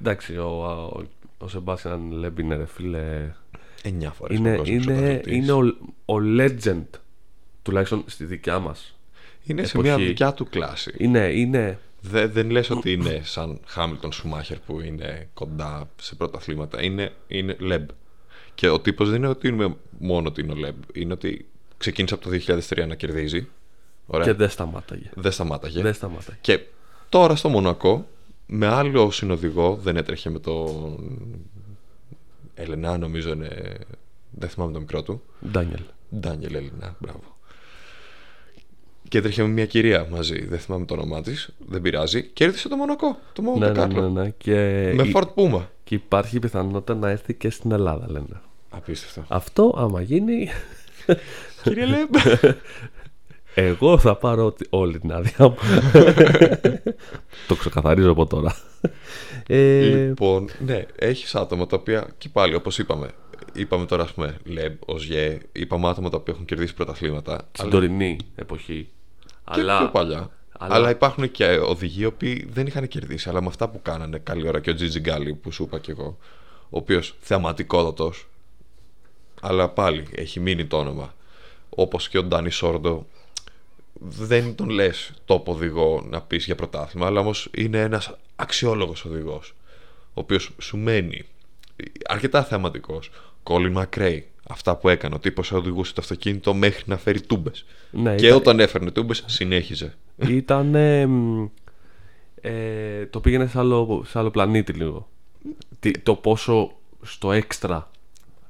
[0.00, 1.02] Εντάξει, ο, ο,
[1.38, 3.34] ο Σεμπάστιαν Λεμπ είναι ρε φίλε.
[3.82, 4.38] 9 φορές.
[4.38, 5.60] Είναι, είναι, είναι ο,
[6.04, 6.84] ο legend
[7.62, 8.96] τουλάχιστον στη δικιά μας.
[9.44, 9.88] Είναι σε εποχή.
[9.96, 10.94] μια δικιά του κλάση.
[10.96, 11.78] Είναι, είναι.
[12.00, 16.82] Δε, δεν λες ότι είναι σαν Χάμιλτον Σουμάχερ που είναι κοντά σε πρωταθλήματα.
[16.82, 17.88] Είναι, είναι Λεμπ.
[18.54, 20.82] Και ο τύπος δεν είναι ότι είναι μόνο ότι είναι ο Λεμπ.
[20.92, 21.46] Είναι ότι
[21.76, 23.48] ξεκίνησε από το 2003 να κερδίζει.
[24.06, 24.26] Ωραία.
[24.26, 25.10] Και δεν σταμάταγε.
[25.14, 25.82] Δεν σταμάταγε.
[25.82, 26.38] Δεν σταμάταγε.
[26.40, 26.60] Και
[27.08, 28.06] τώρα στο Μονακό,
[28.46, 30.98] με άλλο συνοδηγό, δεν έτρεχε με τον
[32.54, 33.76] Ελενά, νομίζω είναι.
[34.30, 35.22] Δεν θυμάμαι το μικρό του.
[35.50, 35.80] Ντάνιελ.
[36.20, 37.20] Ντάνιελ Ελενά, μπράβο.
[39.08, 42.22] Και έτρεχε με μια κυρία μαζί, δεν θυμάμαι το όνομά της, δεν πειράζει.
[42.24, 43.86] Κέρδισε το Μονακό, το Μονακό.
[43.86, 44.30] Ναι, ναι, ναι, ναι.
[44.30, 44.52] Και,
[44.96, 45.62] Με η- Ford Puma.
[45.84, 48.40] και υπάρχει πιθανότητα να έρθει και στην Ελλάδα, λένε.
[48.70, 49.24] Απίστευτο.
[49.28, 50.48] Αυτό, άμα γίνει,
[51.62, 52.14] Κύριε Λεμπ.
[53.54, 55.54] εγώ θα πάρω ό,τι- όλη την άδεια μου.
[57.48, 58.56] το ξεκαθαρίζω από τώρα.
[59.46, 63.08] Ε, λοιπόν, ναι, έχεις άτομα τα οποία και πάλι όπως είπαμε.
[63.52, 67.34] Είπαμε τώρα, ας πούμε, Λεμπ, Οζιέ, είπαμε άτομα τα οποία έχουν κερδίσει πρωταθλήματα.
[67.34, 68.88] στην αλλά τωρινή εποχή.
[69.44, 70.30] και πιο Αλλά, παλιά.
[70.58, 70.90] αλλά- Αλλά...
[70.90, 74.60] υπάρχουν και οδηγοί οι οποίοι δεν είχαν κερδίσει, αλλά με αυτά που κάνανε καλή ώρα
[74.60, 76.18] και ο Τζιτζι Γκάλι που σου είπα και εγώ,
[76.64, 78.28] ο οποίος θεαματικότατος,
[79.40, 81.14] αλλά πάλι έχει μείνει το όνομα.
[81.68, 83.06] Όπως και ο Ντάνι Σόρντο,
[84.00, 89.54] δεν τον λες top οδηγό να πεις για πρωτάθλημα, αλλά όμως είναι ένας αξιόλογος οδηγός,
[90.08, 91.24] ο οποίος σου μένει
[92.06, 93.10] αρκετά θεαματικός.
[93.42, 95.14] Κόλλιν Μακρέι, αυτά που έκανε.
[95.14, 97.64] Ο τύπος οδηγούσε το αυτοκίνητο μέχρι να φέρει τούμπες.
[97.90, 99.94] ναι, Και ήταν, όταν έφερνε τούμπες, συνέχιζε.
[100.28, 101.46] ήταν, ε, μ,
[102.40, 105.08] ε, το πήγαινε σε άλλο, σε άλλο πλανήτη λίγο.
[105.80, 107.90] Τι- το πόσο στο έξτρα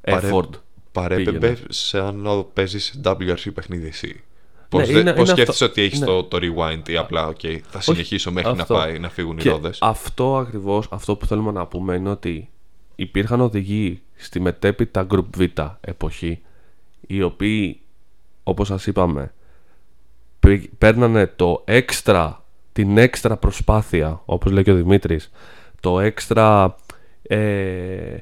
[0.01, 0.51] Παρέ- effort
[0.93, 1.59] Παρέπεμπε πήγαινε.
[1.69, 4.23] σαν να παίζεις WRC παιχνίδι εσύ.
[4.79, 5.65] Πώς Ναι, είναι- είναι σκέφτεσαι αυτό.
[5.65, 6.07] ότι έχεις Ναι.
[6.07, 8.75] το, το rewind ή απλά, OK, θα συνεχίσω μέχρι αυτό.
[8.75, 12.11] να πάει να φύγουν οι Και ρόδες; αυτό ακριβώς, αυτό που θέλουμε να πούμε είναι
[12.11, 12.49] ότι
[12.95, 15.41] υπήρχαν οδηγοί στη μετέπειτα Group Β
[15.81, 16.41] εποχή
[17.07, 17.81] οι οποίοι,
[18.43, 19.33] όπως σας είπαμε,
[20.41, 25.31] πή- παίρνανε το έξτρα, την έξτρα προσπάθεια, όπως λέει και ο Δημήτρης,
[25.81, 26.77] το έξτρα
[27.23, 28.17] ε,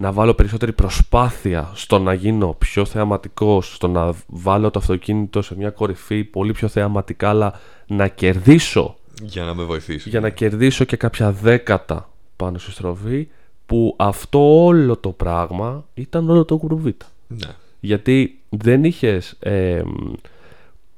[0.00, 5.56] να βάλω περισσότερη προσπάθεια στο να γίνω πιο θεαματικός, στο να βάλω το αυτοκίνητο σε
[5.56, 10.08] μια κορυφή πολύ πιο θεαματικά, αλλά να κερδίσω Για να με βοηθήσει.
[10.08, 13.28] για να κερδίσω και κάποια δέκατα πάνω στη στροφή
[13.66, 17.06] που αυτό όλο το πράγμα ήταν όλο το γκρουβίτα.
[17.26, 17.48] Ναι.
[17.80, 20.12] Γιατί δεν είχες ε, μ,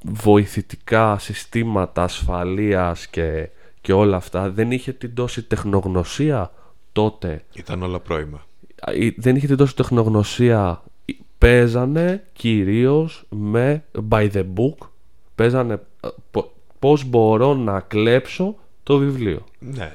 [0.03, 3.49] βοηθητικά συστήματα ασφαλείας και,
[3.81, 4.51] και όλα αυτά.
[4.51, 6.53] Δεν είχε την τόση τεχνογνωσία
[6.93, 7.45] τότε.
[7.55, 8.45] Ήταν όλα πρώιμα.
[8.81, 10.83] Α, η- Δεν είχε την τόση τεχνογνωσία.
[11.05, 14.87] Ε, Παίζανε κυρίως με by the book.
[15.35, 19.45] Παίζανε ε, πο- πώς μπορώ να κλέψω το βιβλίο.
[19.59, 19.93] Ναι.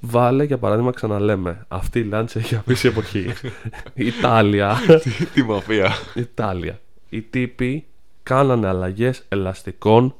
[0.00, 3.26] Βάλε για παράδειγμα, ξαναλέμε, αυτή η Λάντσα έχει απίσει εποχή.
[3.94, 4.76] Ιτάλια.
[5.02, 5.90] Τι- Τι μαφία.
[6.14, 6.80] Ιτάλια.
[7.08, 7.84] Οι τύποι
[8.22, 10.14] κάνανε αλλαγές ελαστικών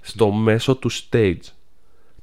[0.00, 1.36] στο μέσο του stage.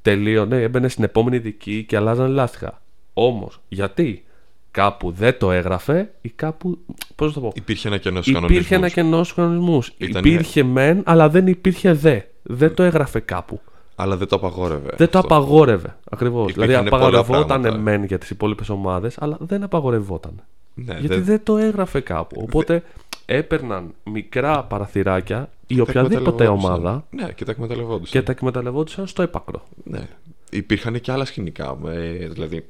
[0.01, 2.81] Τελείωνε, έμπαινε στην επόμενη δική και αλλάζανε λάστιχα.
[3.13, 4.25] Όμως, γιατί;
[4.73, 6.77] Κάπου δεν το έγραφε ή κάπου.
[7.15, 7.51] Πώς να το πω.
[7.55, 8.77] Υπήρχε ένα κενός στου Υπήρχε κανονισμούς.
[8.77, 9.93] ένα κενός στου κανονισμούς.
[9.97, 12.19] Ήτανε- Υπήρχε μεν, αλλά δεν υπήρχε δε.
[12.43, 13.59] Δεν το έγραφε κάπου.
[13.95, 14.93] Αλλά δεν το απαγόρευε.
[14.97, 15.35] Δεν το αυτό.
[15.35, 15.95] απαγόρευε.
[16.09, 16.53] Ακριβώς.
[16.53, 17.83] Δηλαδή Υπήρχαν πολλά απαγορευόταν πράγματα.
[17.83, 20.41] μεν για τις υπόλοιπες ομάδες, αλλά δεν απαγορευόταν.
[20.73, 22.41] Ναι, γιατί δεν- δεν το έγραφε κάπου.
[22.43, 22.83] Οπότε
[23.25, 26.73] έπαιρναν μικρά παραθυράκια η τα οποιαδήποτε εκμεταλλευόντουσαν.
[26.73, 28.11] ομάδα Ναι, και τα εκμεταλλευόντουσαν.
[28.11, 29.63] και τα εκμεταλλευόντουσαν στο έπακρο.
[29.83, 30.07] Ναι.
[30.49, 31.77] Υπήρχαν και άλλα σκηνικά.
[31.81, 32.65] με- δηλαδή,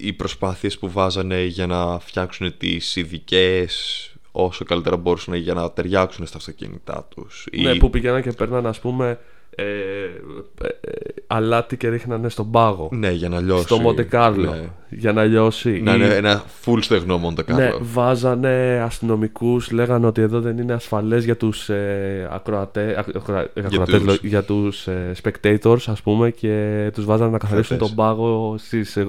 [0.00, 6.26] οι προσπάθειες που βάζανε για να φτιάξουν τις ειδικές όσο καλύτερα μπορούσαν για να ταιριάξουν
[6.26, 7.46] στα αυτοκίνητά τους.
[7.62, 9.18] Ναι, Ή- που πηγαίναν και παίρναν, ας πούμε,
[9.58, 10.90] ε, ε, ε,
[11.26, 12.88] αλάτι και ρίχνανε στον πάγο.
[12.92, 13.62] ναι, για να λιώσει.
[13.62, 14.50] στο Μοντεκάρλο.
[14.50, 14.68] Ναι.
[14.90, 15.80] Για να λιώσει.
[15.82, 17.64] Να Ή- είναι ένα full στεγνό Μοντεκάρλο.
[17.64, 23.50] Ναι, βάζανε αστυνομικούς, λέγανε ότι εδώ δεν είναι ασφαλές για τους ε, ακροατέ, ακ- ακροα-
[23.56, 27.86] ακροατές, τους- λο- για τους ε, spectators, ας πούμε, και τους βάζανε να καθαρίσουν Θεατές.
[27.94, 29.06] τον πάγο στις, ε,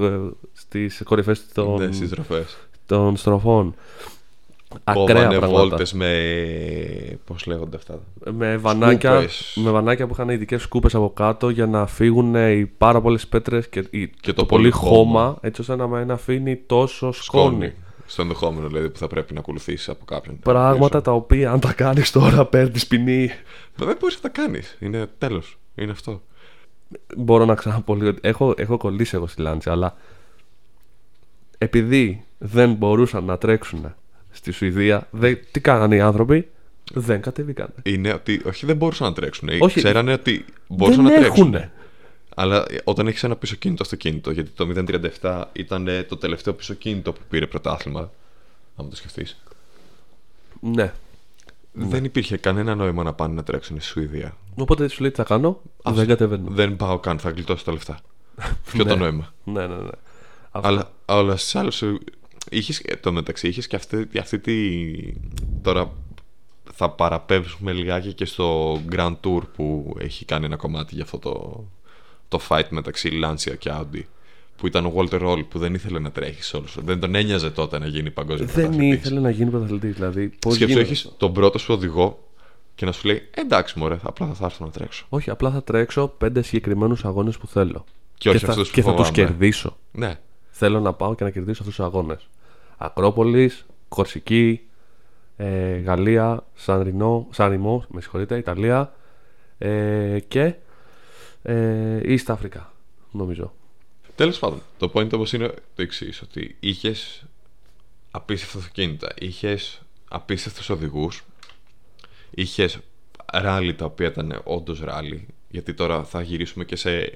[0.68, 2.58] στις κορυφές των, Ναι, στις ροφές.
[2.86, 3.76] των στροφών.
[4.84, 5.48] Ακραία Κόβανε πράγματα.
[5.62, 6.10] βόλτες με...
[7.26, 8.00] πώς λέγονται αυτά;
[8.32, 9.54] Με βανάκια, Σκούπες.
[9.64, 13.68] με βανάκια που είχαν ειδικές σκούπες από κάτω για να φύγουν οι πάρα πολλές πέτρες
[13.70, 17.46] και, η- Και το, πολύ χώμα, έτσι ώστε να μην αφήνει τόσο σκόνη.
[17.56, 17.74] Σκόνη.
[18.06, 20.40] Στο ενδεχόμενο δηλαδή που θα πρέπει να ακολουθήσεις από κάποιον.
[20.40, 23.30] Πράγματα τα οποία αν τα κάνεις τώρα παίρνεις ποινή.
[23.76, 24.78] Δεν μπορείς να τα κάνεις.
[24.80, 25.58] Είναι τέλος.
[25.76, 26.22] Είναι αυτό.
[27.18, 28.08] μπορώ να ξαναπώ λίγο.
[28.10, 29.96] ότι Έχω, έχω κολλήσει εγώ στη Λάντσα, αλλά
[31.58, 33.94] επειδή δεν μπορούσαν να τρέξουν
[34.32, 36.48] στη Σουηδία, δεν, τι κάνανε οι άνθρωποι,
[36.94, 37.74] δεν κατεβήκανε.
[37.84, 39.50] Είναι ότι όχι δεν μπορούσαν να τρέξουν.
[39.60, 39.78] Όχι.
[39.80, 41.44] Ξέρανε ότι μπορούσαν δεν να τρέξουν.
[41.54, 41.72] έχουνε.
[42.36, 44.68] Αλλά όταν έχεις ένα πίσω κίνητο αυτοκίνητο, γιατί το
[45.22, 48.12] 037 ήταν ε, το τελευταίο πίσω κίνητο που πήρε πρωτάθλημα,
[48.76, 49.38] αν το σκεφτείς.
[50.60, 50.94] Ναι.
[51.74, 54.36] Δεν υπήρχε κανένα νόημα να πάνε να τρέξουν στη Σουηδία.
[54.56, 56.00] Οπότε σου λέει τι θα κάνω, Αυτό.
[56.00, 56.50] δεν κατεβαίνω.
[56.50, 58.00] Δεν πάω καν, θα γλιτώσω τα λεφτά.
[58.72, 59.02] Ποιο το Ναι.
[59.02, 59.90] νόημα; Ναι, ναι, ναι.
[60.58, 60.68] Αυτό.
[60.68, 61.84] Αλλά, αλλά στις άλλες.
[62.50, 64.54] Είχες το μεταξύ, είχες και αυτή, αυτή τη.
[65.62, 65.92] Τώρα
[66.74, 71.64] θα παραπέμψουμε λιγάκι και στο Grand Tour που έχει κάνει ένα κομμάτι για αυτό το,
[72.28, 74.02] το fight μεταξύ Lancia και Audi.
[74.58, 76.78] Που ήταν ο Walter Roll που δεν ήθελε να τρέχει σε όλους.
[76.84, 79.00] Δεν τον ένοιαζε τότε να γίνει παγκόσμιος δεν πρωταθλητής.
[79.00, 79.94] ήθελε να γίνει πρωταθλητής.
[79.94, 82.28] Δηλαδή, πώς Σκέψου, έχεις τον πρώτο σου οδηγό
[82.76, 85.06] και να σου λέει Εντάξει, μωρέ, απλά θα έρθω να τρέξω.
[85.10, 87.86] Όχι, απλά θα τρέξω πέντε συγκεκριμένους αγώνες που θέλω.
[88.18, 89.28] Και όχι θα, αυτούς που και θα τους φοβάμαι.
[89.28, 89.78] κερδίσω.
[89.92, 90.20] Ναι,
[90.60, 92.28] Θέλω να πάω και να κερδίσω αυτούς τους αγώνες.
[92.78, 94.68] Ακρόπολης, Κορσική,
[95.36, 96.82] ε, Γαλλία, Σαν
[97.50, 98.94] Ρημό, με συγχωρείτε, Ιταλία
[99.58, 100.56] ε, και
[101.42, 102.62] ε, East Africa,
[103.12, 103.54] νομίζω.
[104.16, 107.26] Τέλος πάντων, το point όμως είναι το εξής: Ότι είχες
[108.12, 111.24] απίστευτα αυτοκίνητα, είχες απίστευτους οδηγούς,
[112.30, 112.80] είχες
[113.34, 115.28] ράλι τα οποία ήταν όντως ράλι.
[115.50, 117.14] Γιατί τώρα θα γυρίσουμε και σε,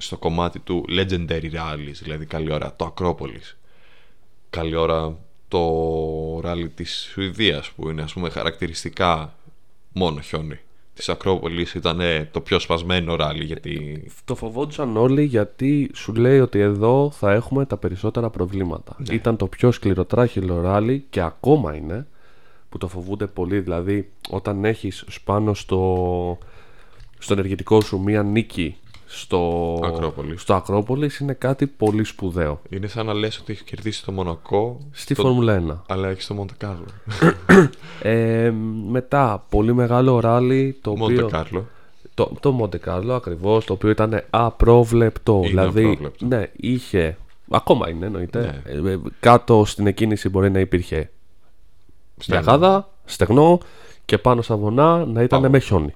[0.00, 3.56] στο κομμάτι του legendary rallies, δηλαδή καλή ώρα το Ακρόπολης
[4.50, 5.16] καλή ώρα
[5.48, 9.34] το ράλι της Σουηδίας που είναι ας πούμε χαρακτηριστικά
[9.92, 10.58] μόνο χιόνι.
[10.94, 16.40] Της Ακρόπολης ήταν ε, το πιο σπασμένο ράλι γιατί Το φοβόντουσαν όλοι γιατί σου λέει
[16.40, 18.96] ότι εδώ θα έχουμε τα περισσότερα προβλήματα.
[19.10, 22.06] Ήταν το πιο σκληροτράχυλο ράλι και ακόμα είναι
[22.68, 23.60] που το φοβούνται πολύ.
[23.60, 26.38] Δηλαδή, όταν έχεις πάνω στο,
[27.18, 28.76] στο ενεργητικό σου μία νίκη
[29.12, 30.40] στο Ακρόπολης.
[30.42, 32.60] στο Ακρόπολης είναι κάτι πολύ σπουδαίο.
[32.70, 35.84] Είναι σαν να λες ότι έχει κερδίσει το Μονακό, Στη το- Φόρμουλα 1.
[35.94, 36.84] αλλά έχει το Μοντε Κάρλο.
[38.02, 38.52] Ε,
[38.90, 41.26] μετά, πολύ μεγάλο ράλι το Μοντε οποίο...
[41.28, 41.66] Κάρλο.
[42.14, 45.34] Το, το Monte Carlo ακριβώς, το οποίο ήταν απρόβλεπτο.
[45.36, 46.26] Είναι δηλαδή, απρόβλεπτο.
[46.26, 47.16] ναι, είχε.
[47.50, 48.62] Ακόμα είναι, εννοείται.
[48.64, 51.10] Ε, ε, κάτω στην εκκίνηση μπορεί να υπήρχε
[52.18, 52.42] Στέλνω.
[52.42, 53.58] γιαγάδα, στεγνό
[54.04, 55.52] και πάνω στα βουνά να ήταν Πάγο.
[55.52, 55.94] με χιόνι.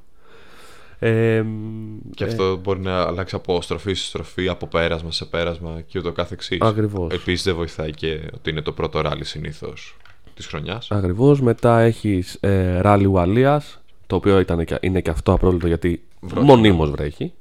[1.06, 5.80] Ε, μ, Και αυτό μπορεί να αλλάξει από στροφή σε στροφή, από πέρασμα σε πέρασμα
[5.86, 6.58] και ούτω καθεξής.
[6.60, 7.12] Ακριβώς.
[7.14, 9.96] Επίσης δεν βοηθάει και ότι είναι το πρώτο ράλι συνήθως
[10.34, 10.90] της χρονιάς.
[10.90, 11.40] Ακριβώς.
[11.40, 16.46] Μετά έχεις ε, ράλι Ουαλίας, το οποίο ήταν, και- είναι και αυτό απρόβλεπτο γιατί Βροχή.
[16.46, 17.32] μονίμως βρέχει.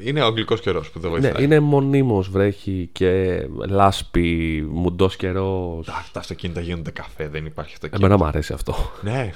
[0.00, 1.32] Είναι ο αγγλικός καιρός που δεν βοηθάει.
[1.32, 5.86] Ναι, είναι μονίμως βρέχει και λάσπη, μουντός καιρός.
[5.86, 8.06] Τα, τα αυτοκίνητα γίνονται καφέ, δεν υπάρχει αυτοκίνητο.
[8.06, 8.74] Εμένα μου αρέσει αυτό.
[9.02, 9.30] Ναι.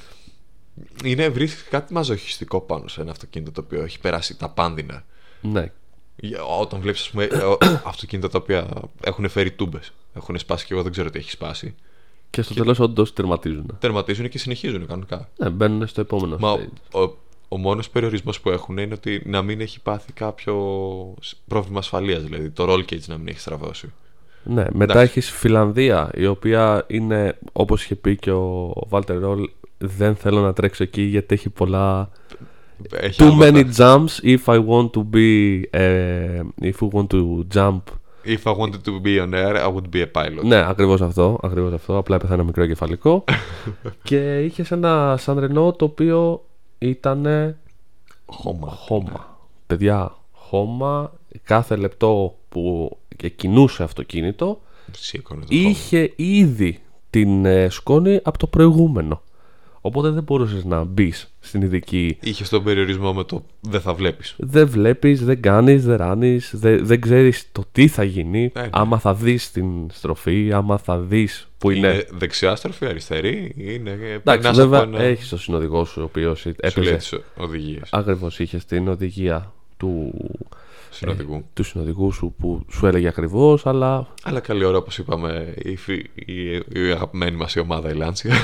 [1.04, 5.04] Είναι βρίσκει κάτι μαζοχιστικό πάνω σε ένα αυτοκίνητο το οποίο έχει περάσει τα πάνδυνα.
[5.40, 5.72] ναι.
[6.16, 8.66] Για- Όταν βλέπεις, ας πούμε, ε, ο- αυτοκίνητα τα οποία
[9.04, 9.92] έχουν φέρει τούμπες.
[10.14, 11.74] Έχουν σπάσει και εγώ δεν ξέρω τι έχει σπάσει.
[12.30, 13.76] Και στο τέλος όντως τερματίζουν.
[13.78, 15.28] Τερματίζουν και συνεχίζουν κανονικά.
[15.36, 17.00] Ναι, μπαίνουν στο επόμενο Μα ο, stage.
[17.08, 17.16] ο,
[17.48, 20.54] ο μόνος περιορισμός που έχουν είναι ότι να μην έχει πάθει κάποιο
[21.20, 22.22] σ- πρόβλημα ασφαλείας.
[22.22, 23.92] Δηλαδή το roll cage να μην έχει στραβώσει.
[24.44, 25.00] Ναι, μετά Εντάξει.
[25.18, 29.48] έχεις Φιλανδία, η οποία είναι, όπως είχε πει και ο Βάλτερ Ρόλ,
[29.86, 32.10] δεν θέλω να τρέξω εκεί γιατί έχει πολλά...
[32.90, 33.50] Έχει Too άλματα.
[33.52, 35.60] many jumps if I want to be...
[35.70, 37.80] ε, if we want to jump.
[38.26, 40.44] If I wanted to be on air, I would be a pilot.
[40.44, 41.96] Ναι, ακριβώς αυτό, ακριβώς αυτό.
[41.98, 43.24] Απλά έπεθα ένα μικρό εγκεφαλικό.
[44.02, 46.44] και είχες ένα Σαν Ρενό το οποίο
[46.78, 47.26] ήταν
[48.26, 48.68] Χώμα.
[48.68, 49.38] χώμα.
[49.66, 51.12] Παιδιά, χώμα.
[51.42, 52.96] Κάθε λεπτό που
[53.36, 54.60] κινούσε αυτοκίνητο
[54.92, 55.68] Σήκωνε το χώμα.
[55.68, 56.78] είχε ήδη
[57.10, 59.22] την ε, σκόνη από το προηγούμενο.
[59.86, 62.16] Οπότε δεν μπορούσες να μπεις στην ειδική.
[62.22, 64.34] Είχες τον περιορισμό με το δεν θα βλέπεις.
[64.38, 68.50] Δεν βλέπεις, δεν κάνεις, δεν ράνεις, δεν, δεν ξέρεις το τι θα γίνει.
[68.54, 68.68] Ναι, ναι.
[68.72, 71.88] Άμα θα δεις την στροφή, άμα θα δεις που είναι.
[71.88, 73.54] Είναι δεξιά στροφή, αριστερή.
[73.56, 73.90] Είναι.
[73.90, 76.96] Εντάξει, περνάς βέβαια από ένα- έχεις το συνοδηγό σου ο οποίος Σου λέει έπαιζε.
[76.96, 80.12] τις οδηγίες Ακριβώς είχες την οδηγία του,
[80.94, 81.44] συνοδηγού.
[81.54, 86.10] του συνοδηγού σου που σου έλεγε ακριβώς, αλλά Αλλά καλή ώρα, όπως είπαμε, η, φι-
[86.28, 88.34] η, η αγαπημένη μας η ομάδα, η Λάνσια,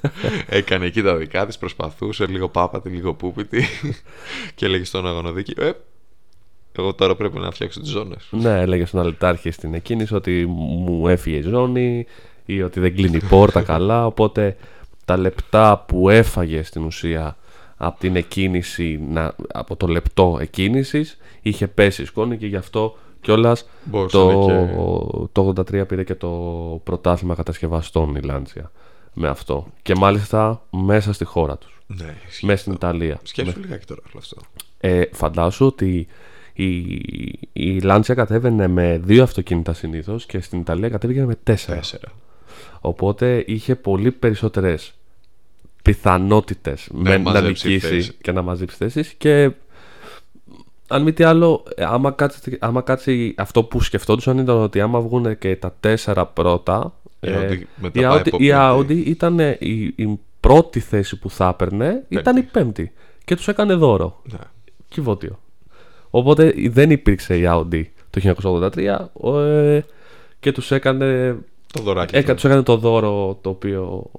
[0.46, 3.64] έκανε εκεί τα δικά της, προσπαθούσε λίγο πάπατη, λίγο πούπητη
[4.54, 5.70] και έλεγε στον αγωνοδίκη, Ε,
[6.78, 8.28] εγώ τώρα πρέπει να φτιάξω τις ζώνες.
[8.30, 12.06] Ναι, έλεγε στον αλυτάρχη στην εκκίνηση ότι μου έφυγε η ζώνη
[12.44, 14.06] ή ότι δεν κλείνει η πόρτα καλά.
[14.06, 14.56] Οπότε
[15.04, 17.36] τα λεπτά που έφαγε στην ουσία
[17.84, 22.96] από την εκκίνηση, να, από το λεπτό εκκίνησης είχε πέσει η σκόνη και γι' αυτό
[23.20, 24.74] κιόλας Μπορούσε το, να και-
[25.32, 26.30] το 83 πήρε και το
[26.84, 28.70] πρωτάθλημα κατασκευαστών η Λάντσια
[29.12, 29.66] με αυτό.
[29.82, 32.86] Και μάλιστα μέσα στη χώρα τους, Ναι, ισχύει μέσα στην αυτό.
[32.86, 33.18] Ιταλία.
[33.22, 34.36] Σκέψου λιγάκι τώρα όλο αυτό.
[34.80, 36.06] Ε, φαντάσου ότι
[36.52, 36.68] η,
[37.52, 41.76] η Λάντσια κατέβαινε με δύο αυτοκίνητα συνήθως και στην Ιταλία κατέβηκε με τέσσερα.
[41.76, 42.08] Τέσσερα.
[42.80, 44.94] Οπότε είχε πολύ περισσότερες
[45.82, 48.12] πιθανότητες Να με, να μαζέψει νικήσει θέση.
[48.22, 49.50] και να μαζέψει θέσεις και
[50.88, 55.00] αν μη τι άλλο, ε, άμα κάτσει, άμα κάτσει αυτό που σκεφτόντουσαν ήταν ότι άμα
[55.00, 59.02] βγουν και τα τέσσερα πρώτα, Η ε, Audi μετά η πάει Audi, από η πέμπτη.
[59.02, 62.92] Audi ήταν ε, η, η πρώτη θέση που θα έπαιρνε, ήταν η πέμπτη.
[63.24, 64.22] Και τους έκανε δώρο.
[64.32, 64.38] Ναι.
[64.88, 65.38] Κυβότιο.
[66.10, 69.80] Οπότε δεν υπήρξε η Audi το 1983 ε,
[70.40, 71.36] και τους έκανε,
[71.72, 72.16] Το δωράκι.
[72.16, 72.34] έκα, του.
[72.34, 74.10] τους έκανε το δώρο το οποίο...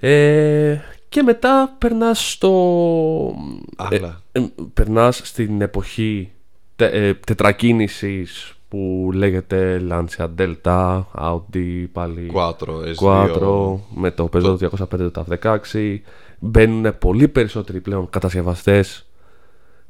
[0.00, 0.78] Ε,
[1.08, 3.34] και μετά περνάς στο...
[3.76, 4.22] Άλλα.
[4.32, 4.40] Ε,
[4.74, 6.32] περνάς στην εποχή
[6.76, 13.06] τε, ε, τετρακίνησης που λέγεται Lancia Delta, Audi πάλι Quattro, S2.
[13.06, 15.98] Quattro με το Peugeot 205 το 16
[16.38, 19.06] μπαίνουν πολύ περισσότεροι πλέον κατασκευαστές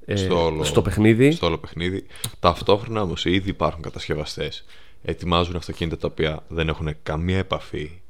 [0.05, 2.07] ε, στο, όλο, στο παιχνίδι στο όλο παιχνίδι.
[2.41, 4.65] Ταυτόχρονα όμως ήδη υπάρχουν κατασκευαστές.
[5.03, 8.01] Ετοιμάζουν αυτοκίνητα τα οποία δεν έχουν καμία επαφή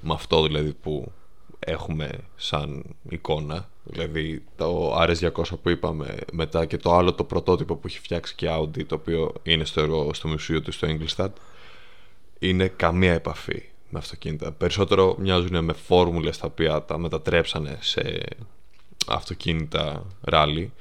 [0.00, 1.12] με αυτό δηλαδή που
[1.58, 3.68] έχουμε σαν εικόνα.
[3.84, 8.46] Δηλαδή το RS200 που είπαμε μετά και το άλλο το πρωτότυπο που έχει φτιάξει και
[8.46, 11.32] η Audi το οποίο είναι στο, έργο- στο μουσείο του στο Ingolstadt
[12.38, 14.52] είναι καμία επαφή με αυτοκίνητα.
[14.52, 18.20] Περισσότερο μοιάζουν με φόρμουλες τα οποία τα μετατρέψανε σε
[19.06, 20.72] αυτοκίνητα ράλι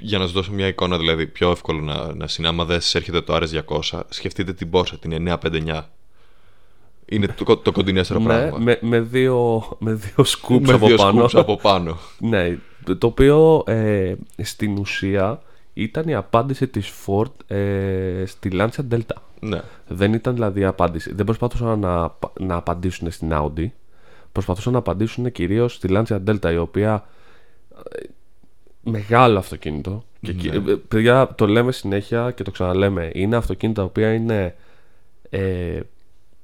[0.00, 3.20] για να σα δώσω μια εικόνα, δηλαδή πιο εύκολο να, να συνάμα δεν σας έρχεται
[3.20, 5.82] το RS200, σκεφτείτε την Porsche, την 959.
[7.04, 8.58] Είναι το, το κοντινέστερο ναι, πράγμα.
[8.58, 11.98] με, με δύο, με δύο scoops Με από δύο πάνω scoops από πάνω.
[12.18, 15.42] ναι, το- το οποίο ε, στην ουσία
[15.74, 19.60] ήταν η απάντηση της Ford ε, στη Lancia Delta ναι.
[19.88, 21.14] Δεν ήταν δηλαδή η απάντηση.
[21.14, 23.66] Δεν προσπαθούσαν να, να απαντήσουν στην Audi.
[24.32, 27.04] Προσπαθούσαν να απαντήσουν κυρίως στη Lancia Delta, η οποία.
[27.92, 28.04] ε,
[28.84, 30.04] Μεγάλο αυτοκίνητο.
[30.20, 30.72] Και, εκεί- Ναι.
[30.72, 33.10] ε, παιδιά, το λέμε συνέχεια και το ξαναλέμε.
[33.14, 34.54] Είναι αυτοκίνητα τα οποία είναι.
[35.30, 35.80] Ε,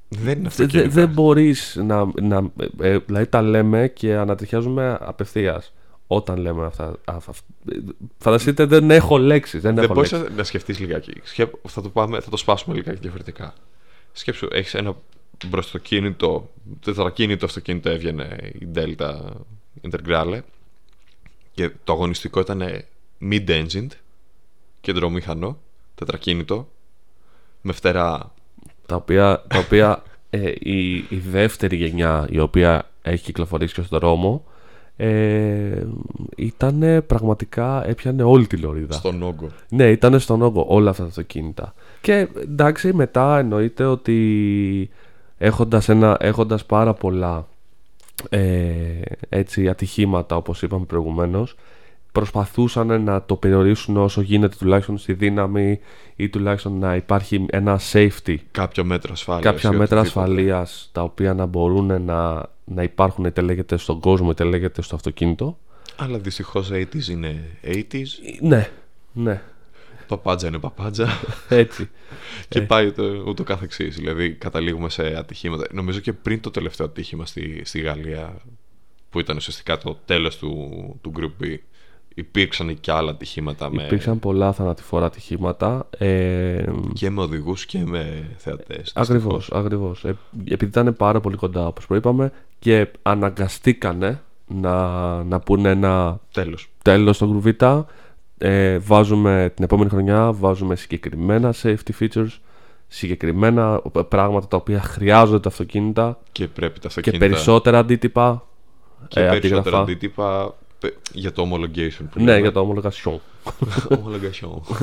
[0.08, 0.88] Δεν είναι δε- αυτοκίνητα.
[0.88, 2.04] δεν μπορείς να.
[2.22, 5.72] να ε, ε, δηλαδή τα λέμε και ανατριχιάζουμε απευθείας
[6.06, 6.84] όταν λέμε αυτά.
[6.84, 6.92] α,
[7.26, 7.76] αυ- ε,
[8.18, 9.60] φανταστείτε, δεν έχω λέξεις.
[9.60, 10.30] Δεν, Δεν έχω μπορείς λέξεις.
[10.30, 11.12] να, να σκεφτείς λιγάκι.
[11.22, 13.54] Σκέπ, θα, το πάμε, θα το σπάσουμε λιγάκι διαφορετικά.
[14.12, 14.96] Σκέψου, έχεις ένα
[15.48, 19.20] μπροστοκίνητο, τετρακίνητο αυτοκίνητο έβγαινε η Delta
[19.90, 20.40] Integrale
[21.52, 22.62] και το αγωνιστικό ήταν
[23.30, 23.88] mid-engined,
[24.80, 25.58] κεντρομήχανο,
[25.94, 26.68] τετρακίνητο,
[27.62, 28.34] με φτερά.
[28.88, 33.98] Τα οποία, τα οποία ε, η, η δεύτερη γενιά η οποία έχει κυκλοφορήσει και στον
[33.98, 34.44] δρόμο
[34.96, 35.82] ε,
[36.36, 38.94] ήταν πραγματικά έπιανε όλη τη λωρίδα.
[38.94, 39.48] Στον όγκο.
[39.68, 41.74] Ναι, ήταν στον όγκο όλα αυτά τα αυτοκίνητα.
[42.00, 44.90] Και εντάξει, μετά εννοείται ότι
[45.38, 47.46] έχοντας, ένα, έχοντας πάρα πολλά
[48.28, 48.40] ε,
[49.28, 51.56] έτσι, ατυχήματα, όπως είπαμε προηγουμένως,
[52.18, 55.80] προσπαθούσαν να το περιορίσουν όσο γίνεται τουλάχιστον στη δύναμη
[56.16, 59.44] ή τουλάχιστον να υπάρχει ένα safety Κάποιο μέτρο ασφάλειας.
[59.52, 64.44] κάποια μέτρα ασφαλείας τα οποία να μπορούν να, να υπάρχουν είτε λέγεται στον κόσμο είτε
[64.44, 65.58] λέγεται στο αυτοκίνητο
[65.96, 68.06] Αλλά δυστυχώς 80s είναι 80s.
[68.40, 68.70] ναι,
[69.12, 69.42] ναι,
[70.06, 71.08] Παπάντζα είναι παπάντζα.
[71.48, 71.88] έτσι
[72.48, 73.96] και πάει το, ούτω καθεξής.
[73.96, 75.66] Δηλαδή καταλήγουμε σε ατυχήματα.
[75.72, 78.36] Νομίζω και πριν το τελευταίο ατύχημα στη, στη Γαλλία
[79.10, 80.68] που ήταν ουσιαστικά το τέλος του,
[81.00, 81.56] του Group B
[82.18, 88.30] υπήρξαν και άλλα ατυχήματα με, υπήρξαν πολλά θανατηφόρα ατυχήματα ε, και με οδηγούς και με
[88.36, 88.92] θεατές.
[88.94, 94.74] ακριβώς, ακριβώς ε, επειδή ήταν πάρα πολύ κοντά όπως προείπαμε και αναγκαστήκανε να,
[95.22, 96.68] να πούνε ένα Τέλος.
[96.82, 97.86] τέλος στο γκρουβίτα
[98.38, 102.30] ε, βάζουμε την επόμενη χρονιά βάζουμε συγκεκριμένα safety features
[102.88, 108.46] συγκεκριμένα πράγματα τα οποία χρειάζονται τα αυτοκίνητα Και πρέπει τα και αυτοκίνητα περισσότερα αντίτυπα
[109.08, 109.80] και ε, περισσότερα αντίγραφα.
[109.80, 110.54] αντίτυπα πε-
[111.12, 112.40] για το homologation που ναι λέμε.
[112.40, 113.12] για το homologation
[113.88, 114.76] Homologation.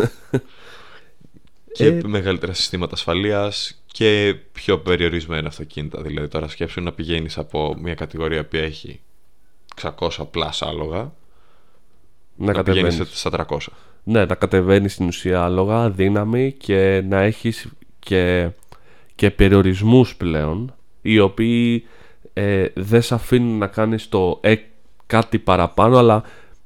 [1.71, 6.01] και Ε, μεγαλύτερα συστήματα ασφαλείας και πιο περιορισμένα αυτοκίνητα.
[6.01, 8.99] Δηλαδή τώρα σκέψου να πηγαίνεις από μια κατηγορία που έχει
[9.81, 11.13] 600 πλάς άλογα
[12.35, 13.57] να να πηγαίνεις κατεβαίνεις στα 300.
[14.03, 17.67] ναι να κατεβαίνεις στην ουσία άλογα δύναμη και να έχεις
[17.99, 18.49] και,
[19.15, 21.87] και περιορισμούς πλέον οι οποίοι
[22.33, 24.55] ε, δεν σε αφήνουν να κάνεις το ε,
[25.07, 26.23] κάτι παραπάνω αλλά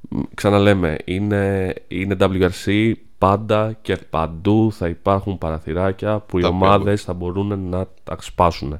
[0.09, 6.67] μ, ξαναλέμε είναι, είναι WRC πάντα και παντού θα υπάρχουν παραθυράκια που οι Τα οποία
[6.67, 8.79] ομάδες θα μπορούν να τα σπάσουν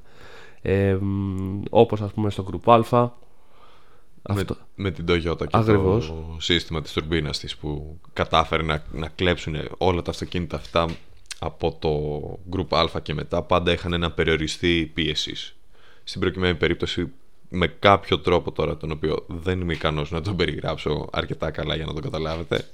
[0.62, 4.56] ε, μ, όπως ας πούμε στο Group Α Με, αυτό.
[4.76, 6.08] με την Toyota και Ακριβώς.
[6.08, 10.86] το σύστημα της τουρμπίνας της που κατάφερε να, να κλέψουν όλα τα αυτοκίνητα αυτά
[11.40, 11.90] από το
[12.56, 15.36] Group Α και μετά πάντα είχαν ένα περιοριστή πίεση.
[16.04, 17.12] Στην προκειμένη περίπτωση
[17.50, 21.86] με κάποιο τρόπο τώρα τον οποίο δεν είμαι ικανός να τον περιγράψω αρκετά καλά για
[21.86, 22.66] να τον καταλάβετε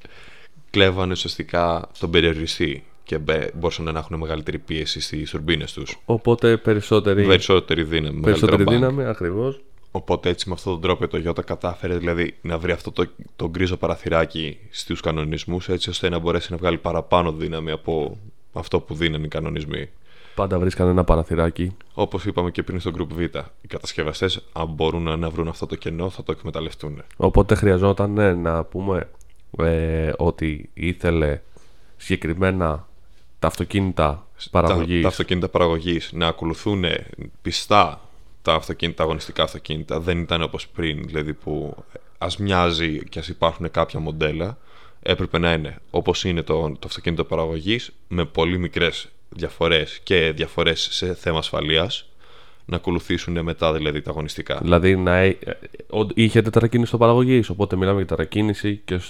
[0.69, 5.97] κλέβανε ουσιαστικά τον περιοριστή και μπε- μπορούσαν να έχουν μεγαλύτερη πίεση στις τουρμπίνες τους.
[6.05, 8.19] Οπότε περισσότερη, Περισσότερη δύναμη.
[8.21, 9.59] περισσότερη μεγαλύτερο δύναμη, ακριβώς.
[9.91, 13.49] Οπότε έτσι με αυτόν τον τρόπο το Ιώτα κατάφερε δηλαδή να βρει αυτό το, το
[13.49, 18.17] γκρίζο παραθυράκι στους κανονισμούς έτσι ώστε να μπορέσει να βγάλει παραπάνω δύναμη από
[18.53, 19.89] αυτό που δίνανε οι κανονισμοί.
[20.36, 21.75] Πάντα βρίσκανε ένα παραθυράκι.
[21.93, 25.65] Όπως είπαμε και πριν στο Group Β, οι κατασκευαστές αν μπορούν να- να βρουν αυτό
[25.65, 27.03] το κενό θα το εκμεταλλευτούν.
[27.17, 29.09] Οπότε χρειαζόταν ναι, να πούμε
[29.57, 31.39] ε, ότι ήθελε
[31.97, 32.88] συγκεκριμένα
[33.39, 36.83] τα αυτοκίνητα παραγωγής Τα, τα αυτοκίνητα παραγωγής να ακολουθούν
[37.41, 38.01] πιστά
[38.41, 39.99] τα, αυτοκίνητα, τα αγωνιστικά αυτοκίνητα.
[39.99, 41.75] Δεν ήταν όπως πριν, δηλαδή που
[42.17, 44.57] ας μοιάζει και ας υπάρχουν κάποια μοντέλα,
[45.01, 50.88] έπρεπε να είναι όπως είναι το, το αυτοκίνητο παραγωγής με πολύ μικρές διαφορές και διαφορές
[50.91, 52.09] σε θέμα ασφαλείας
[52.65, 54.59] να ακολουθήσουν μετά δηλαδή τα αγωνιστικά.
[54.61, 55.51] Δηλαδή να έ- ε,
[55.97, 59.05] ο- είχε τετρακίνηση στο παραγωγής, οπότε μιλάμε για τετρακίνηση και στο,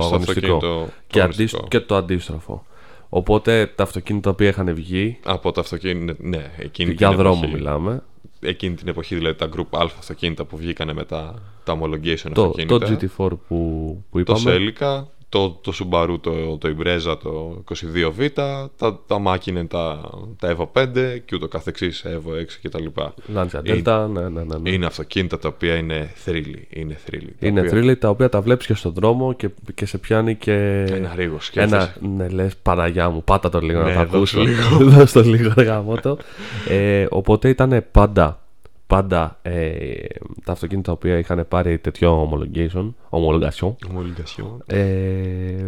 [0.00, 0.30] Στο αγωνιστικό.
[0.56, 1.56] αυτοκίνητο το Και, αγωνιστικό.
[1.56, 2.66] αντίστ- και το αντίστροφο.
[3.08, 7.40] Οπότε τα αυτοκίνητα τα οποία είχαν βγει, Από το αυτοκίνητο, ναι, εκείνη για την δρόμο
[7.42, 8.02] εποχή, μιλάμε,
[8.40, 12.78] Εκείνη την εποχή δηλαδή τα Group Α αυτοκίνητα που βγήκανε μετά τα homologation το, αυτοκίνητα.
[12.78, 18.28] το GT4 που, που Το είπαμε, Celica, το, το Subaru, το, το Impreza, το 22V,
[18.34, 18.70] τα,
[19.06, 20.86] τα Mackinnon, τα, τα Evo 5
[21.24, 22.84] και ούτω καθεξής, Evo 6 κτλ.
[23.36, 24.70] Lancia Delta, ναι, ναι, ναι, ναι.
[24.70, 26.66] Είναι αυτοκίνητα τα οποία είναι θρύλοι.
[26.70, 27.34] Είναι θρύλοι.
[27.40, 30.34] τα Είναι οποία- θρύλοι τα οποία τα βλέπεις και στον δρόμο και, και σε πιάνει
[30.34, 30.52] και
[30.90, 31.94] Ένα ρίγο σκέφτεσαι.
[32.02, 34.40] ένα, ναι λες Παναγιά μου πάτα το λίγο Ναι, να τα δώσε ακούσω
[34.78, 34.90] λίγο.
[34.96, 36.18] Δώσ' το λίγο ρε γαμώτο.
[36.68, 38.42] ε, οπότε ήταν πάντα
[38.88, 39.94] πάντα ε,
[40.44, 44.56] τα αυτοκίνητα τα οποία είχαν πάρει τέτοιο homologation, homologation Homologation.
[44.66, 45.64] ε,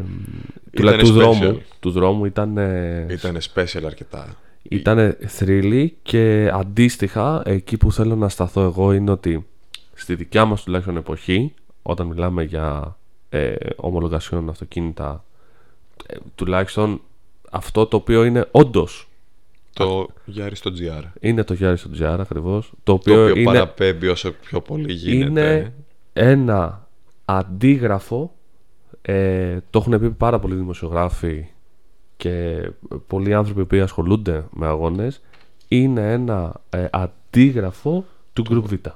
[0.72, 1.12] του, Ήτανε του, special.
[1.12, 4.36] δρόμου, του δρόμου ήταν, ε, Ήταν special αρκετά.
[4.62, 9.46] ήταν θρύλοι και αντίστοιχα εκεί που θέλω να σταθώ εγώ είναι ότι
[9.94, 12.96] στη δικιά μας τουλάχιστον εποχή όταν μιλάμε για
[13.28, 15.24] ε, ομολογασιών αυτοκίνητα
[16.06, 17.00] ε, τουλάχιστον
[17.50, 19.09] αυτό το οποίο είναι όντως
[19.72, 20.06] Το
[20.36, 21.02] Yaris στο GR.
[21.20, 24.92] είναι το Yaris στο GR ακριβώς το Το οποίο, οποίο είναι, παραπέμπει όσο πιο πολύ
[24.92, 25.24] γίνεται.
[25.30, 25.72] είναι
[26.12, 26.88] ένα
[27.24, 28.34] αντίγραφο
[29.02, 31.46] ε, το έχουν πει πάρα πολλοί δημοσιογράφοι
[32.16, 32.62] και
[33.06, 35.20] πολλοί άνθρωποι που ασχολούνται με αγώνες
[35.68, 38.92] είναι ένα ε, αντίγραφο του Group Vita.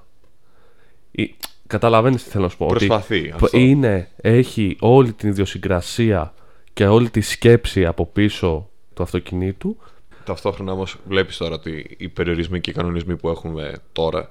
[1.11, 1.35] Ή-
[1.67, 2.65] Καταλαβαίνεις τι θέλω να σου πω.
[2.67, 3.59] ότι Προσπαθεί που αυτό.
[3.59, 6.35] είναι, έχει όλη την ιδιοσυγκρασία
[6.73, 9.77] και όλη τη σκέψη από πίσω του αυτοκινήτου
[10.25, 14.31] Ταυτόχρονα όμως βλέπεις τώρα ότι οι περιορισμοί και οι κανονισμοί που έχουμε τώρα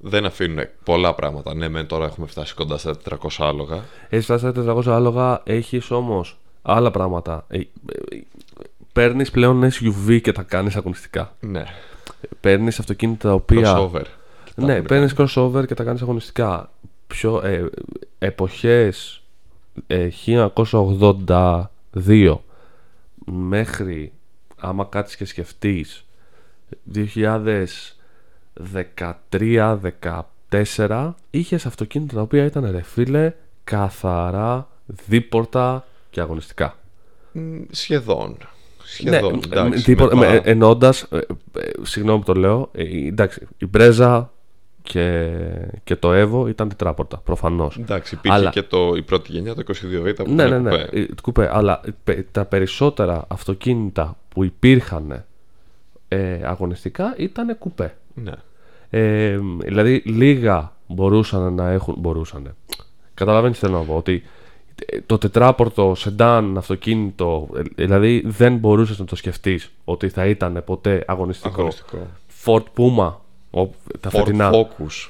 [0.00, 1.54] δεν αφήνουν πολλά πράγματα.
[1.54, 3.84] Ναι, μεν τώρα έχουμε φτάσει κοντά στα 400 άλογα.
[4.08, 7.44] Έχει φτάσει στα 400 άλογα, έχεις όμως άλλα πράγματα.
[7.48, 7.60] Ε,
[8.92, 11.36] Παίρνεις πλέον SUV και τα κάνεις αγωνιστικά.
[11.40, 11.64] Ναι,
[12.40, 13.76] Παίρνεις αυτοκίνητα τα οποία.
[13.76, 14.02] crossover.
[14.44, 16.70] Και τα Ναι, έχουμε παίρνεις crossover και τα κάνεις αγωνιστικά.
[17.06, 17.66] Πιο ε,
[18.18, 19.22] εποχές
[19.86, 22.36] ε, 1982
[23.24, 24.12] μέχρι
[24.60, 26.04] άμα κάτσεις και σκεφτείς
[30.50, 33.32] 2013-14 είχες αυτοκίνητα τα οποία ήταν ρε φίλε
[33.64, 36.76] καθαρά δίπορτα και αγωνιστικά.
[37.32, 37.40] Μ,
[37.70, 38.36] Σχεδόν.
[38.84, 39.32] Σχεδόν.
[39.32, 43.46] Ναι, εντάξει, τίποτα- με με- πα- εννοώντας, ε, ε, συγγνώμη που το λέω, ε, εντάξει,
[43.58, 44.32] η Μπρέζα
[44.82, 45.30] και,
[45.84, 47.76] και το Evo ήταν τετράπορτα, προφανώς.
[47.78, 50.70] Εντάξει, υπήρχε Αλλά- και το, η πρώτη γενιά, το 22Β που Ναι, ναι, ήταν ναι,
[50.70, 50.98] κουπέ.
[51.00, 55.24] ε, κουπέ, αλλά πε- τα περισσότερα αυτοκίνητα που υπήρχαν
[56.08, 57.96] ε, αγωνιστικά ήταν κουπέ.
[58.14, 58.32] Ναι.
[58.90, 61.94] Ε, δηλαδή λίγα μπορούσαν να έχουν.
[61.98, 62.54] Μπορούσαν.
[63.14, 63.96] Καταλαβαίνεις τι θέλω να πω.
[63.96, 64.22] Ότι
[64.86, 70.62] ε, το τετράπορτο σεντάν αυτοκίνητο, ε, δηλαδή δεν μπορούσες να το σκεφτείς ότι θα ήταν
[70.66, 71.54] ποτέ αγωνιστικό.
[71.60, 72.06] Αγωνιστικό.
[72.44, 73.20] Ford Puma, ο,
[74.00, 74.50] τα Ford φετινά.
[74.54, 75.08] Focus.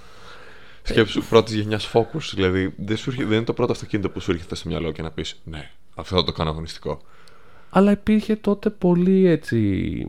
[0.82, 2.30] Σκέψου πρώτης γενιάς Focus.
[2.34, 5.02] Δηλαδή δεν, σου έρχεται- δεν είναι το πρώτο αυτοκίνητο που σου έρχεται στο μυαλό και
[5.02, 7.00] να πεις Ναι, αυτό θα το κάνω αγωνιστικό.
[7.70, 10.06] Αλλά υπήρχε τότε πολύ έτσι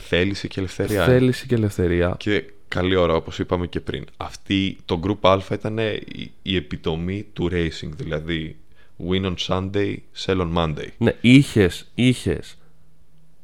[0.00, 1.04] Θέληση και ελευθερία.
[1.04, 2.14] θέληση και ελευθερία.
[2.18, 4.04] Και καλή ώρα, όπως είπαμε και πριν.
[4.16, 7.88] Αυτή, το Group Α ήταν η, η επιτομή του racing.
[7.96, 8.56] Δηλαδή,
[9.10, 10.86] win on Sunday, sell on Monday.
[10.98, 12.58] Ναι, είχες, είχες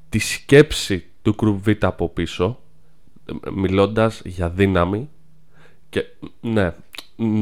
[0.09, 2.72] τη σκέψη του Group Β από πίσω ε,
[3.53, 5.09] μιλώντας για δύναμη
[5.89, 6.05] και
[6.41, 6.73] ναι,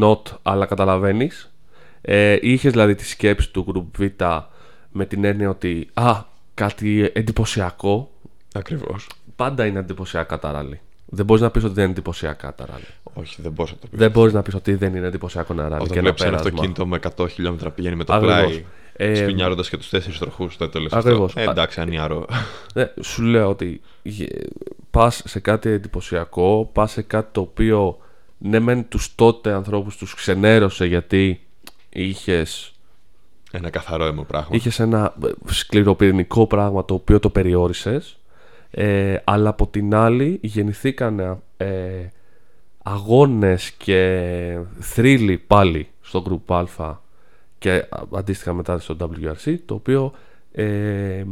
[0.02, 1.52] not, αλλά καταλαβαίνεις
[2.00, 4.22] ε, είχες δηλαδή τη σκέψη του Group Β
[4.92, 6.22] με την έννοια ότι α,
[6.54, 8.10] κάτι εντυπωσιακό
[8.54, 9.06] Ακριβώς.
[9.36, 12.84] πάντα είναι εντυπωσιακά τα ράλι δεν μπορείς να πεις ότι δεν είναι εντυπωσιακά τα ράλι
[13.14, 13.98] Όχι, δεν μπορούσα να το πεις.
[13.98, 16.30] δεν μπορείς να πεις ότι δεν είναι εντυπωσιακό ένα ράλι Όταν και ένα βλέπεις ένα
[16.30, 18.36] πέρασμα αυτοκίνητο με 100 χιλιόμετρα πηγαίνει με το Ακριβώς.
[18.46, 18.64] πλάι,
[19.02, 21.36] Ε, σπινιάροντας και τους τέσσερις τροχούς, δεν το λες Ακριβώς.
[21.36, 21.40] αυτό.
[21.40, 22.26] Ε, εντάξει, ανιαρό.
[22.74, 23.80] Ναι, σου λέω ότι
[24.90, 27.98] πας σε κάτι εντυπωσιακό, πας σε κάτι το οποίο
[28.38, 31.40] ναι, μεν τους τότε ανθρώπους τους ξενέρωσε γιατί
[31.88, 32.72] είχες
[33.50, 34.48] Ένα καθαρό αίμα πράγμα.
[34.50, 38.18] Είχες ένα ε, σκληροπυρηνικό πράγμα το οποίο το περιόρισες.
[38.70, 41.66] Ε, αλλά από την άλλη γεννηθήκαν ε,
[42.82, 46.96] αγώνες και θρύλοι πάλι στο Group Α
[47.60, 50.12] και αντίστοιχα μετά στο WRC το οποίο
[50.52, 51.24] ε,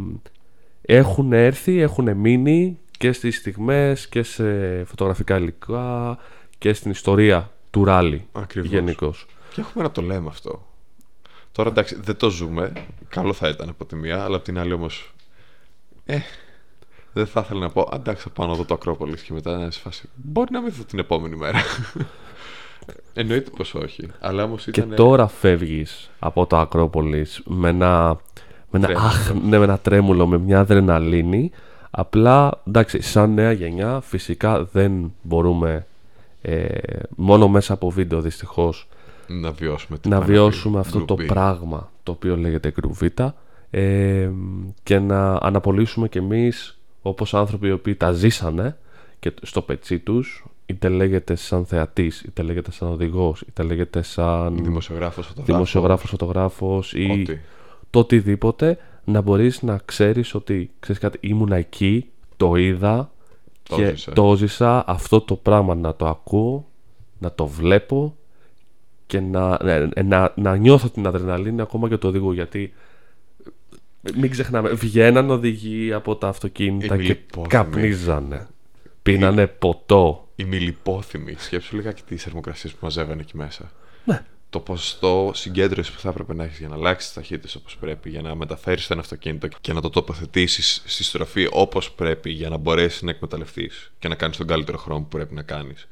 [0.83, 6.19] έχουν έρθει, έχουν μείνει και στις στιγμές και σε φωτογραφικά υλικά
[6.59, 8.29] και στην ιστορία του ράλι
[8.63, 9.27] γενικώς.
[9.55, 10.67] Και έχουμε να το λέμε αυτό.
[11.53, 12.73] Τώρα εντάξει δεν το ζούμε,
[13.09, 15.15] καλό θα ήταν από τη μία, αλλά από την άλλη όμως
[16.05, 16.19] ε,
[17.13, 19.71] δεν θα ήθελα να πω εντάξει θα πάω να δω το Ακρόπολης και μετά να
[19.71, 21.63] σε φάση μπορεί να μην δω την επόμενη μέρα.
[23.21, 24.09] Εννοείται πως όχι.
[24.21, 24.89] Αλλά όμως ήταν...
[24.89, 28.21] Και τώρα φεύγεις από το Ακρόπολης με ένα,
[28.71, 31.51] με ένα, αχ, ναι, με ένα τρέμουλο, με μια αδρεναλίνη.
[31.91, 35.87] Απλά, εντάξει, σαν νέα γενιά φυσικά δεν μπορούμε
[36.43, 36.67] ε,
[37.17, 38.89] μόνο μέσα από βίντεο δυστυχώς
[39.27, 43.31] να βιώσουμε, να βιώσουμε αυτό το πράγμα το οποίο λέγεται Group
[43.71, 44.31] ε,
[44.83, 48.77] και να αναπολύσουμε κι εμείς όπως άνθρωποι οι οποίοι τα ζήσανε
[49.21, 54.65] και στο πετσί τους είτε λέγεται σαν θεατής, είτε λέγεται σαν οδηγός, είτε λέγεται σαν
[54.65, 57.27] δημοσιογράφος, φωτογράφος, δημοσιογράφος, φωτογράφος ή
[57.91, 63.11] το οτιδήποτε να μπορείς να ξέρεις ότι ξέρεις κάτι, ήμουν εκεί, το είδα
[63.63, 64.13] το και ζήσα.
[64.13, 66.67] το ζήσα αυτό το πράγμα να το ακούω,
[67.19, 68.17] να το βλέπω
[69.07, 69.59] και να,
[70.05, 72.73] να, να, νιώθω την αδρεναλίνη ακόμα και το οδηγού γιατί
[74.15, 77.17] μην ξεχνάμε, βγαίναν οδηγοί από τα αυτοκίνητα και
[77.49, 78.47] καπνίζανε.
[79.09, 80.29] Πίνανε ποτό.
[80.37, 81.35] Οι μιλιπόθυμοι.
[81.39, 83.71] Σκέψου λίγα και τις θερμοκρασίες που μαζεύανε εκεί μέσα.
[84.05, 84.25] Ναι.
[84.51, 88.11] Το ποσοστό συγκέντρωσης που θα έπρεπε να έχεις για να αλλάξεις τι ταχύτητε όπως πρέπει,
[88.11, 92.57] για να μεταφέρεις ένα αυτοκίνητο και να το τοποθετήσεις στη στροφή όπως πρέπει, για να
[92.57, 95.89] μπορέσεις να εκμεταλλευτείς και να κάνεις τον καλύτερο χρόνο που πρέπει να κάνεις.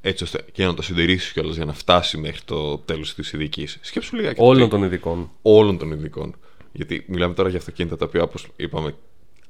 [0.00, 3.78] Έτσι ώστε και να το συντηρήσεις κιόλας για να φτάσει μέχρι το τέλος της ειδικής.
[3.80, 5.30] Σκέψου λίγα και Όλων των ειδικών.
[5.42, 6.36] Όλων των ειδικών.
[6.72, 8.94] Γιατί μιλάμε τώρα για αυτοκίνητα τα οποία, όπως είπαμε,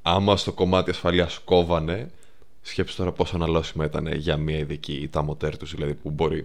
[0.02, 2.10] άμα στο κομμάτι ασφαλείας κόβανε,
[2.62, 6.44] σκέψτε τώρα πόσο αναλώσιμα ήταν για μια ειδική ή τα μοτέρ τους, δηλαδή που μπορεί.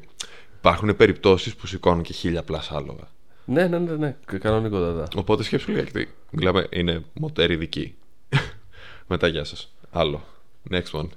[0.57, 3.07] Υπάρχουν περιπτώσεις που σηκώνουν και χίλια πλάς άλογα.
[3.45, 5.07] Ναι, ναι, ναι, ναι, κανονικότατα.
[5.15, 7.95] Οπότε σκέψου λίγα γιατί μιλάμε, είναι μοτέρ ειδική.
[9.07, 9.73] Μετά, γεια σας.
[9.91, 10.23] Άλλο.
[10.69, 11.07] Next one.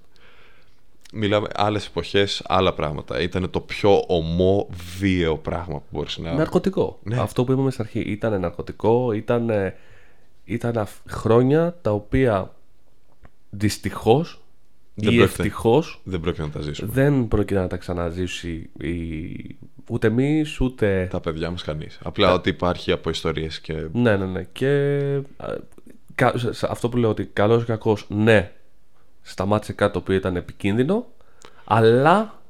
[1.12, 3.20] Μιλάμε άλλες εποχές, άλλα πράγματα.
[3.20, 4.68] Ήταν το πιο ομό
[4.98, 6.32] βίαιο πράγμα που μπορείς να.
[6.32, 6.98] Ναρκωτικό.
[7.02, 7.18] Ναι.
[7.20, 8.00] Αυτό που είπαμε στην αρχή.
[8.00, 9.50] Ήταν ναρκωτικό, ήταν,
[10.44, 12.54] ήταν χρόνια τα οποία
[13.50, 14.40] δυστυχώς
[15.00, 16.90] ή ευτυχώς δεν πρόκειται να τα ζήσουμε.
[16.92, 19.56] Δεν πρόκειται να τα ξαναζήσει η...
[19.88, 21.08] ούτε εμείς ούτε.
[21.10, 21.98] Τα παιδιά μας κανείς.
[22.02, 23.86] Απλά ότι υπάρχει από ιστορίες και.
[23.92, 24.42] Ναι, ναι, ναι.
[24.52, 25.00] Και
[26.68, 28.52] αυτό που λέω ότι καλός ή κακός, ναι,
[29.22, 31.06] σταμάτησε κάτι το οποίο ήταν επικίνδυνο,
[31.64, 32.40] αλλά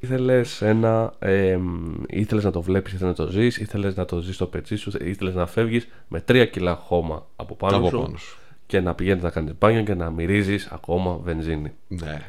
[0.00, 1.12] ήθελες ένα.
[1.18, 1.58] Ε,
[2.06, 4.90] ήθελες να το βλέπεις, ήθελες να το ζεις, ήθελες να το ζεις στο πετσί σου,
[5.00, 8.94] ήθελες να φεύγεις με τρία κιλά χώμα από πάνω, από σου, πάνω σου και να
[8.94, 11.72] πηγαίνεις να κάνεις μπάνιο και να μυρίζεις ακόμα βενζίνη.
[11.88, 12.22] Ναι.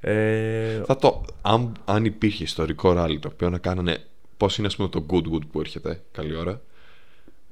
[0.00, 0.82] Ε...
[0.84, 3.98] Θα το, αν, αν υπήρχε ιστορικό ράλι το οποίο να κάνανε
[4.36, 6.60] πώς είναι ας πούμε το Goodwood που έρχεται καλή ώρα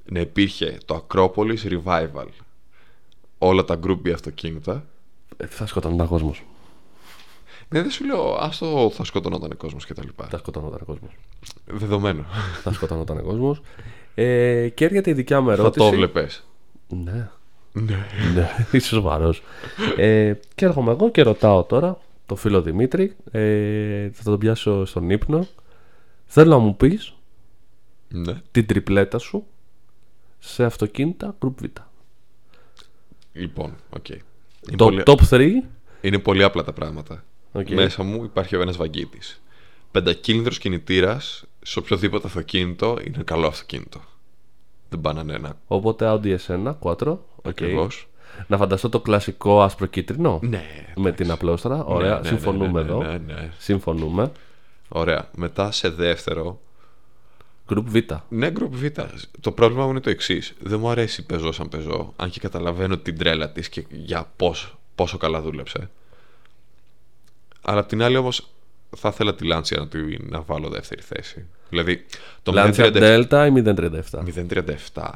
[0.05, 2.27] να υπήρχε το Acropolis Revival
[3.39, 4.85] όλα τα γκρουπ αυτοκίνητα
[5.37, 6.43] ε, θα σκοτώνονταν κόσμος.
[7.69, 10.27] Ναι, δεν σου λέω, άστο θα σκοτωνόταν κόσμος και τα λοιπά.
[10.31, 11.13] Θα σκοτωνόταν κόσμος.
[11.67, 12.25] Δεδομένο.
[12.63, 13.61] θα σκοτωνόταν κόσμος.
[14.15, 15.85] Ε, και έρχεται η δικιά μου ερώτηση.
[15.85, 16.29] Θα το βλέπει.
[16.89, 17.31] Ναι.
[17.77, 18.07] Ναι.
[18.35, 19.35] ναι, είσαι σοβαρό.
[19.97, 23.17] ε, και έρχομαι εγώ και ρωτάω τώρα το φίλο Δημήτρη.
[23.31, 25.47] Ε, θα τον πιάσω στον ύπνο.
[26.25, 27.15] Θέλω να μου πεις
[28.09, 28.41] ναι.
[28.51, 29.47] την τριπλέτα σου
[30.39, 31.65] σε αυτοκίνητα Group B.
[33.33, 34.05] Λοιπόν, OK.
[34.09, 34.19] Okay.
[34.77, 35.03] Το πολύ...
[35.07, 35.51] top 3
[36.01, 37.25] είναι πολύ απλά τα πράγματα.
[37.53, 37.75] Okay.
[37.75, 39.43] Μέσα μου υπάρχει ο ένας VAGίτης.
[39.91, 44.01] Πεντακύλινδρος κινητήρας σε οποιοδήποτε αυτοκίνητο είναι καλό αυτοκίνητο.
[44.89, 45.59] Δεν πάνε ένα.
[45.67, 47.17] Οπότε Audi S1, 4.
[47.45, 48.09] Ακριβώς.
[48.47, 50.39] Να φανταστώ το κλασικό άσπρο κίτρινο.
[50.43, 50.65] Ναι.
[50.97, 51.85] Με την απλώστρα.
[51.85, 52.15] Ωραία.
[52.15, 53.03] Ναι, ναι, Συμφωνούμε ναι, εδώ.
[53.03, 53.51] Ναι, ναι.
[53.59, 54.33] Συμφωνούμε.
[54.89, 55.29] Ωραία.
[55.35, 56.61] Μετά σε δεύτερο.
[57.69, 57.97] Group Β.
[58.29, 58.85] Ναι, Group Β.
[59.41, 60.55] Το πρόβλημα μου είναι το εξής.
[60.61, 62.13] Δεν μου αρέσει πεζός σαν πεζό.
[62.17, 65.91] Αν και καταλαβαίνω την τρέλα της και για πώς, πόσο καλά δούλεψε.
[67.63, 68.49] Αλλά απ' την άλλη όμως
[68.97, 71.47] θα ήθελα τη Lancia να, τη, να βάλω δεύτερη θέση.
[71.69, 72.05] Δηλαδή
[72.43, 74.01] το Lancia Delta ή 037.
[74.93, 75.11] 037.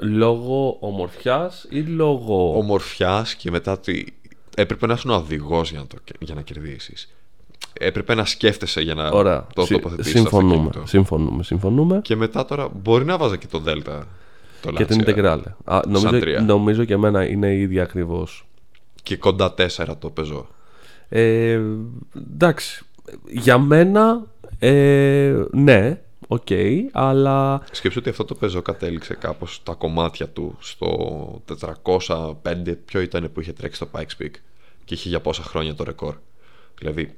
[0.00, 2.56] Λόγω ομορφιάς ή λόγω.
[2.56, 4.14] Ομορφιάς και μετά ότι
[4.56, 5.86] έπρεπε να είσαι ο οδηγός για, να
[6.18, 7.14] για να κερδίσεις.
[7.72, 9.46] Έπρεπε να σκέφτεσαι για να Ωραία.
[9.54, 10.12] το τοποθετήσεις.
[10.12, 12.00] Συμφωνούμε, συμφωνούμε, συμφωνούμε.
[12.02, 14.00] Και μετά τώρα μπορεί να βάζα και το Delta.
[14.60, 15.42] Το και την Integrale.
[15.86, 18.46] νομίζω, νομίζω και εμένα είναι η ίδια ακριβώς.
[19.02, 19.66] Και κοντά 4
[19.98, 20.46] το πεζό.
[21.08, 21.60] Ε,
[22.32, 22.84] εντάξει.
[23.28, 24.26] Για μένα,
[24.58, 26.00] ε, ναι.
[26.32, 26.48] Οκ,
[26.92, 31.42] αλλά Σκέψου ότι αυτό το πεζό κατέληξε κάπως τα κομμάτια του στο
[32.06, 32.32] 405
[32.84, 34.30] ποιο ήταν που είχε τρέξει στο Pikes Peak
[34.84, 36.14] και είχε για πόσα χρόνια το ρεκόρ.
[36.78, 37.14] Δηλαδή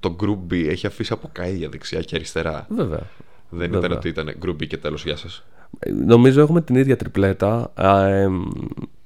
[0.00, 2.66] το Group B έχει αφήσει από καΐδια δεξιά και αριστερά.
[2.68, 3.06] βέβαια.
[3.50, 3.78] Δεν Βέβαια.
[3.78, 5.44] ήταν ότι ήταν Group B και τέλος γεια σας.
[6.06, 7.72] Νομίζω έχουμε την ίδια τριπλέτα.
[7.74, 8.42] Α, εμ,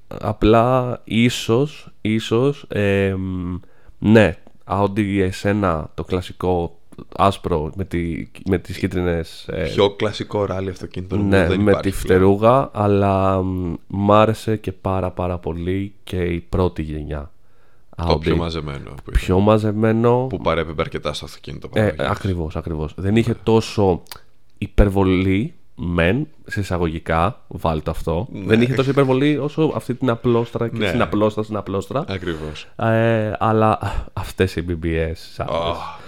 [0.07, 3.57] απλά ίσως, ίσως, εμ,
[3.99, 6.76] ναι, Audi S1 το κλασικό
[7.17, 11.71] άσπρο με, τη, με τις κίτρινες ε, Πιο κλασικό ράλι αυτοκίνητο νομίζω ναι, δεν με
[11.71, 12.19] υπάρχει τη πλέον.
[12.19, 17.31] φτερούγα αλλά μ, μ' άρεσε και πάρα πάρα πολύ και η πρώτη γενιά
[17.95, 18.19] Το Audi.
[18.19, 22.05] πιο μαζεμένο που, ήταν, Πιο μαζεμένο που παρέπεμπε αρκετά στο αυτοκίνητο ε, παραγωγής.
[22.09, 22.93] ακριβώς, ακριβώς.
[22.97, 24.03] Δεν είχε τόσο
[24.57, 28.27] υπερβολή μεν, σε εισαγωγικά, βάλτε αυτό.
[28.45, 30.87] Δεν είχε τόσο υπερβολή όσο αυτή την απλόστρα και Ναι.
[30.87, 32.03] στην απλόστρα στην απλόστρα.
[32.07, 32.67] Ακριβώς.
[32.75, 33.79] Ε, αλλά
[34.13, 35.47] αυτές οι BBS σαν-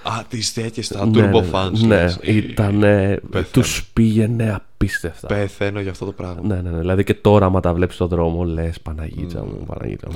[0.03, 1.71] Α, τις τέτοιες, τα ναι, turbo ναι, fans.
[1.71, 2.19] Ναι, λες.
[2.21, 2.83] ήταν.
[3.51, 5.27] Τους πήγαινε απίστευτα.
[5.27, 6.41] Πεθαίνω για αυτό το πράγμα.
[6.43, 6.79] Ναι, ναι, ναι.
[6.79, 10.15] Δηλαδή και τώρα, άμα τα βλέπεις στον δρόμο, λες Παναγίτσα μου, Παναγίτσα μου.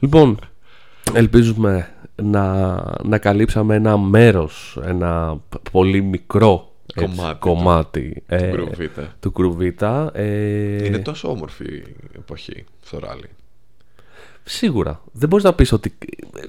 [0.00, 0.38] λοιπόν,
[1.14, 1.88] ελπίζουμε
[2.22, 2.74] να,
[3.04, 5.36] να καλύψαμε ένα μέρος, ένα
[5.72, 6.67] πολύ μικρό
[7.04, 8.80] έτσι, Κομμάτι του- κομμάτι ε, Group Β.
[9.20, 10.10] του Κρουβίτα.
[10.14, 11.84] Ε, Είναι τόσο όμορφη η
[12.16, 13.28] εποχή στο ράλι.
[14.44, 15.00] Σίγουρα.
[15.12, 15.94] Δεν μπορείς να πεις ότι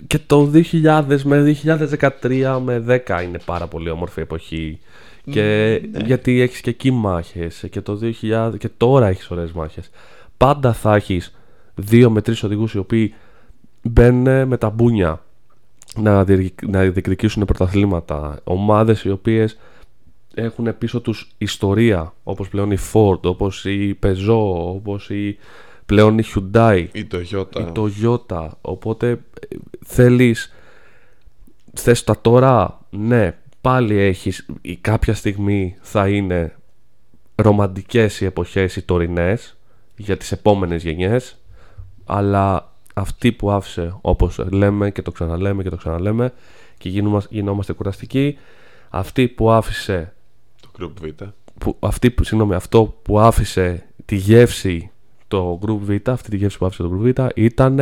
[0.08, 4.80] και το 2000 με 2013 με 10 είναι πάρα πολύ όμορφη εποχή.
[5.32, 5.42] Και
[5.92, 6.00] ναι.
[6.06, 9.90] γιατί έχεις και εκεί μάχες και το 2000 και τώρα έχεις ωραίες μάχες.
[10.38, 11.36] Πάντα θα έχεις
[11.76, 13.14] δύο με τρεις οδηγούς οι οποίοι
[13.82, 15.24] μπαίνουν με τα μπούνια
[15.96, 18.40] να, διεκ- να διεκδικήσουν πρωταθλήματα.
[18.44, 19.58] Ομάδες οι οποίες
[20.44, 25.38] έχουν πίσω τους ιστορία όπως πλέον η Ford, όπως η Peugeot, όπως η
[25.86, 27.60] πλέον η Hyundai Η Toyota.
[27.60, 28.48] η Toyota.
[28.62, 29.18] Οπότε ε,
[29.86, 30.54] θέλεις
[31.74, 36.56] θες τα τώρα, ναι, πάλι έχεις η κάποια στιγμή θα είναι
[37.36, 39.58] ρομαντικές οι εποχές οι τωρινές
[39.96, 41.38] για τις επόμενες γενιές
[42.06, 46.34] αλλά αυτή που άφησε όπως λέμε και το ξαναλέμε και το ξαναλέμε
[46.78, 48.38] και γινόμαστε, γινόμαστε κουραστικοί
[48.90, 50.19] αυτή που άφησε Το
[50.82, 51.24] Group Β.
[51.60, 54.92] που, αυτή, που- συγγνώμη, αυτό που άφησε τη γεύση
[55.28, 57.80] το Group Β, αυτή τη γεύση που άφησε το Group Β ήταν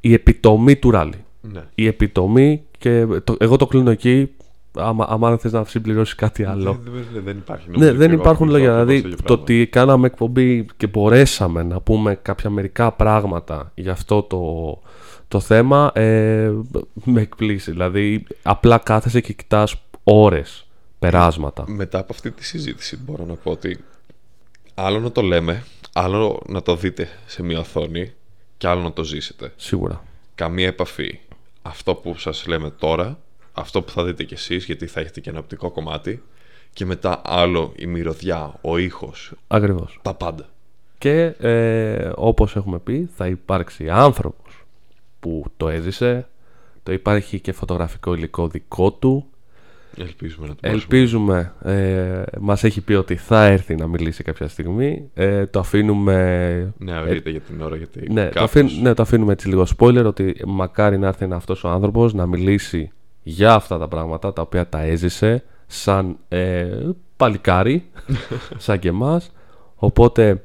[0.00, 1.24] η επιτομή του ράλι.
[1.40, 1.60] Ναι.
[1.74, 4.30] Η επιτομή και το, εγώ το κλείνω εκεί
[4.78, 6.80] άμα, άμα θες να συμπληρώσεις κάτι άλλο.
[6.84, 7.70] Δεν, δεν- δεν υπάρχει.
[7.70, 8.78] Ναι, νομίζω δεν και υπάρχουν εγώ λόγια.
[8.78, 9.42] ακριβώς Δηλαδή, το ίδιο το πράγμα.
[9.42, 14.42] ότι κάναμε εκπομπή και μπορέσαμε να πούμε κάποια μερικά πράγματα για αυτό το,
[15.28, 16.50] το θέμα ε,
[17.04, 17.70] με εκπλήσει.
[17.70, 20.63] Δηλαδή, απλά κάθεσαι και κοιτάς ώρες,
[21.10, 21.64] περάσματα.
[21.66, 23.84] Μετά από αυτή τη συζήτηση μπορώ να πω ότι
[24.74, 28.12] άλλο να το λέμε, άλλο να το δείτε σε μια οθόνη
[28.56, 29.52] και άλλο να το ζήσετε.
[29.56, 30.04] Σίγουρα.
[30.34, 31.18] Καμία επαφή.
[31.62, 33.18] Αυτό που σας λέμε τώρα,
[33.52, 36.22] αυτό που θα δείτε κι εσείς, γιατί θα έχετε και ένα οπτικό κομμάτι,
[36.72, 39.98] και μετά άλλο η μυρωδιά, ο ήχος, Ακριβώς.
[40.02, 40.48] τα πάντα.
[40.98, 44.64] Και ε, όπως έχουμε πει θα υπάρξει άνθρωπος
[45.20, 46.28] που το έζησε
[46.82, 49.26] το υπάρχει και φωτογραφικό υλικό δικό του
[49.98, 50.94] Ελπίζουμε να το μπορέσουμε.
[50.96, 55.10] ελπίζουμε ε, μας έχει πει ότι θα έρθει να μιλήσει κάποια στιγμή.
[55.14, 56.14] Ε, το αφήνουμε
[56.78, 59.66] Ναι, αυρείτε για την ώρα, γιατί ναι, το κάπως- αφήνουμε, ναι, το αφήνουμε έτσι λίγο
[59.78, 62.90] spoiler ότι μακάρι να έρθει αυτός ο άνθρωπος να μιλήσει
[63.22, 66.66] για αυτά τα πράγματα τα οποία τα έζησε σαν ε,
[67.16, 67.84] παλικάρι
[68.56, 69.32] σαν και εμάς.
[69.76, 70.42] Οπότε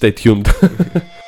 [0.00, 0.46] stay tuned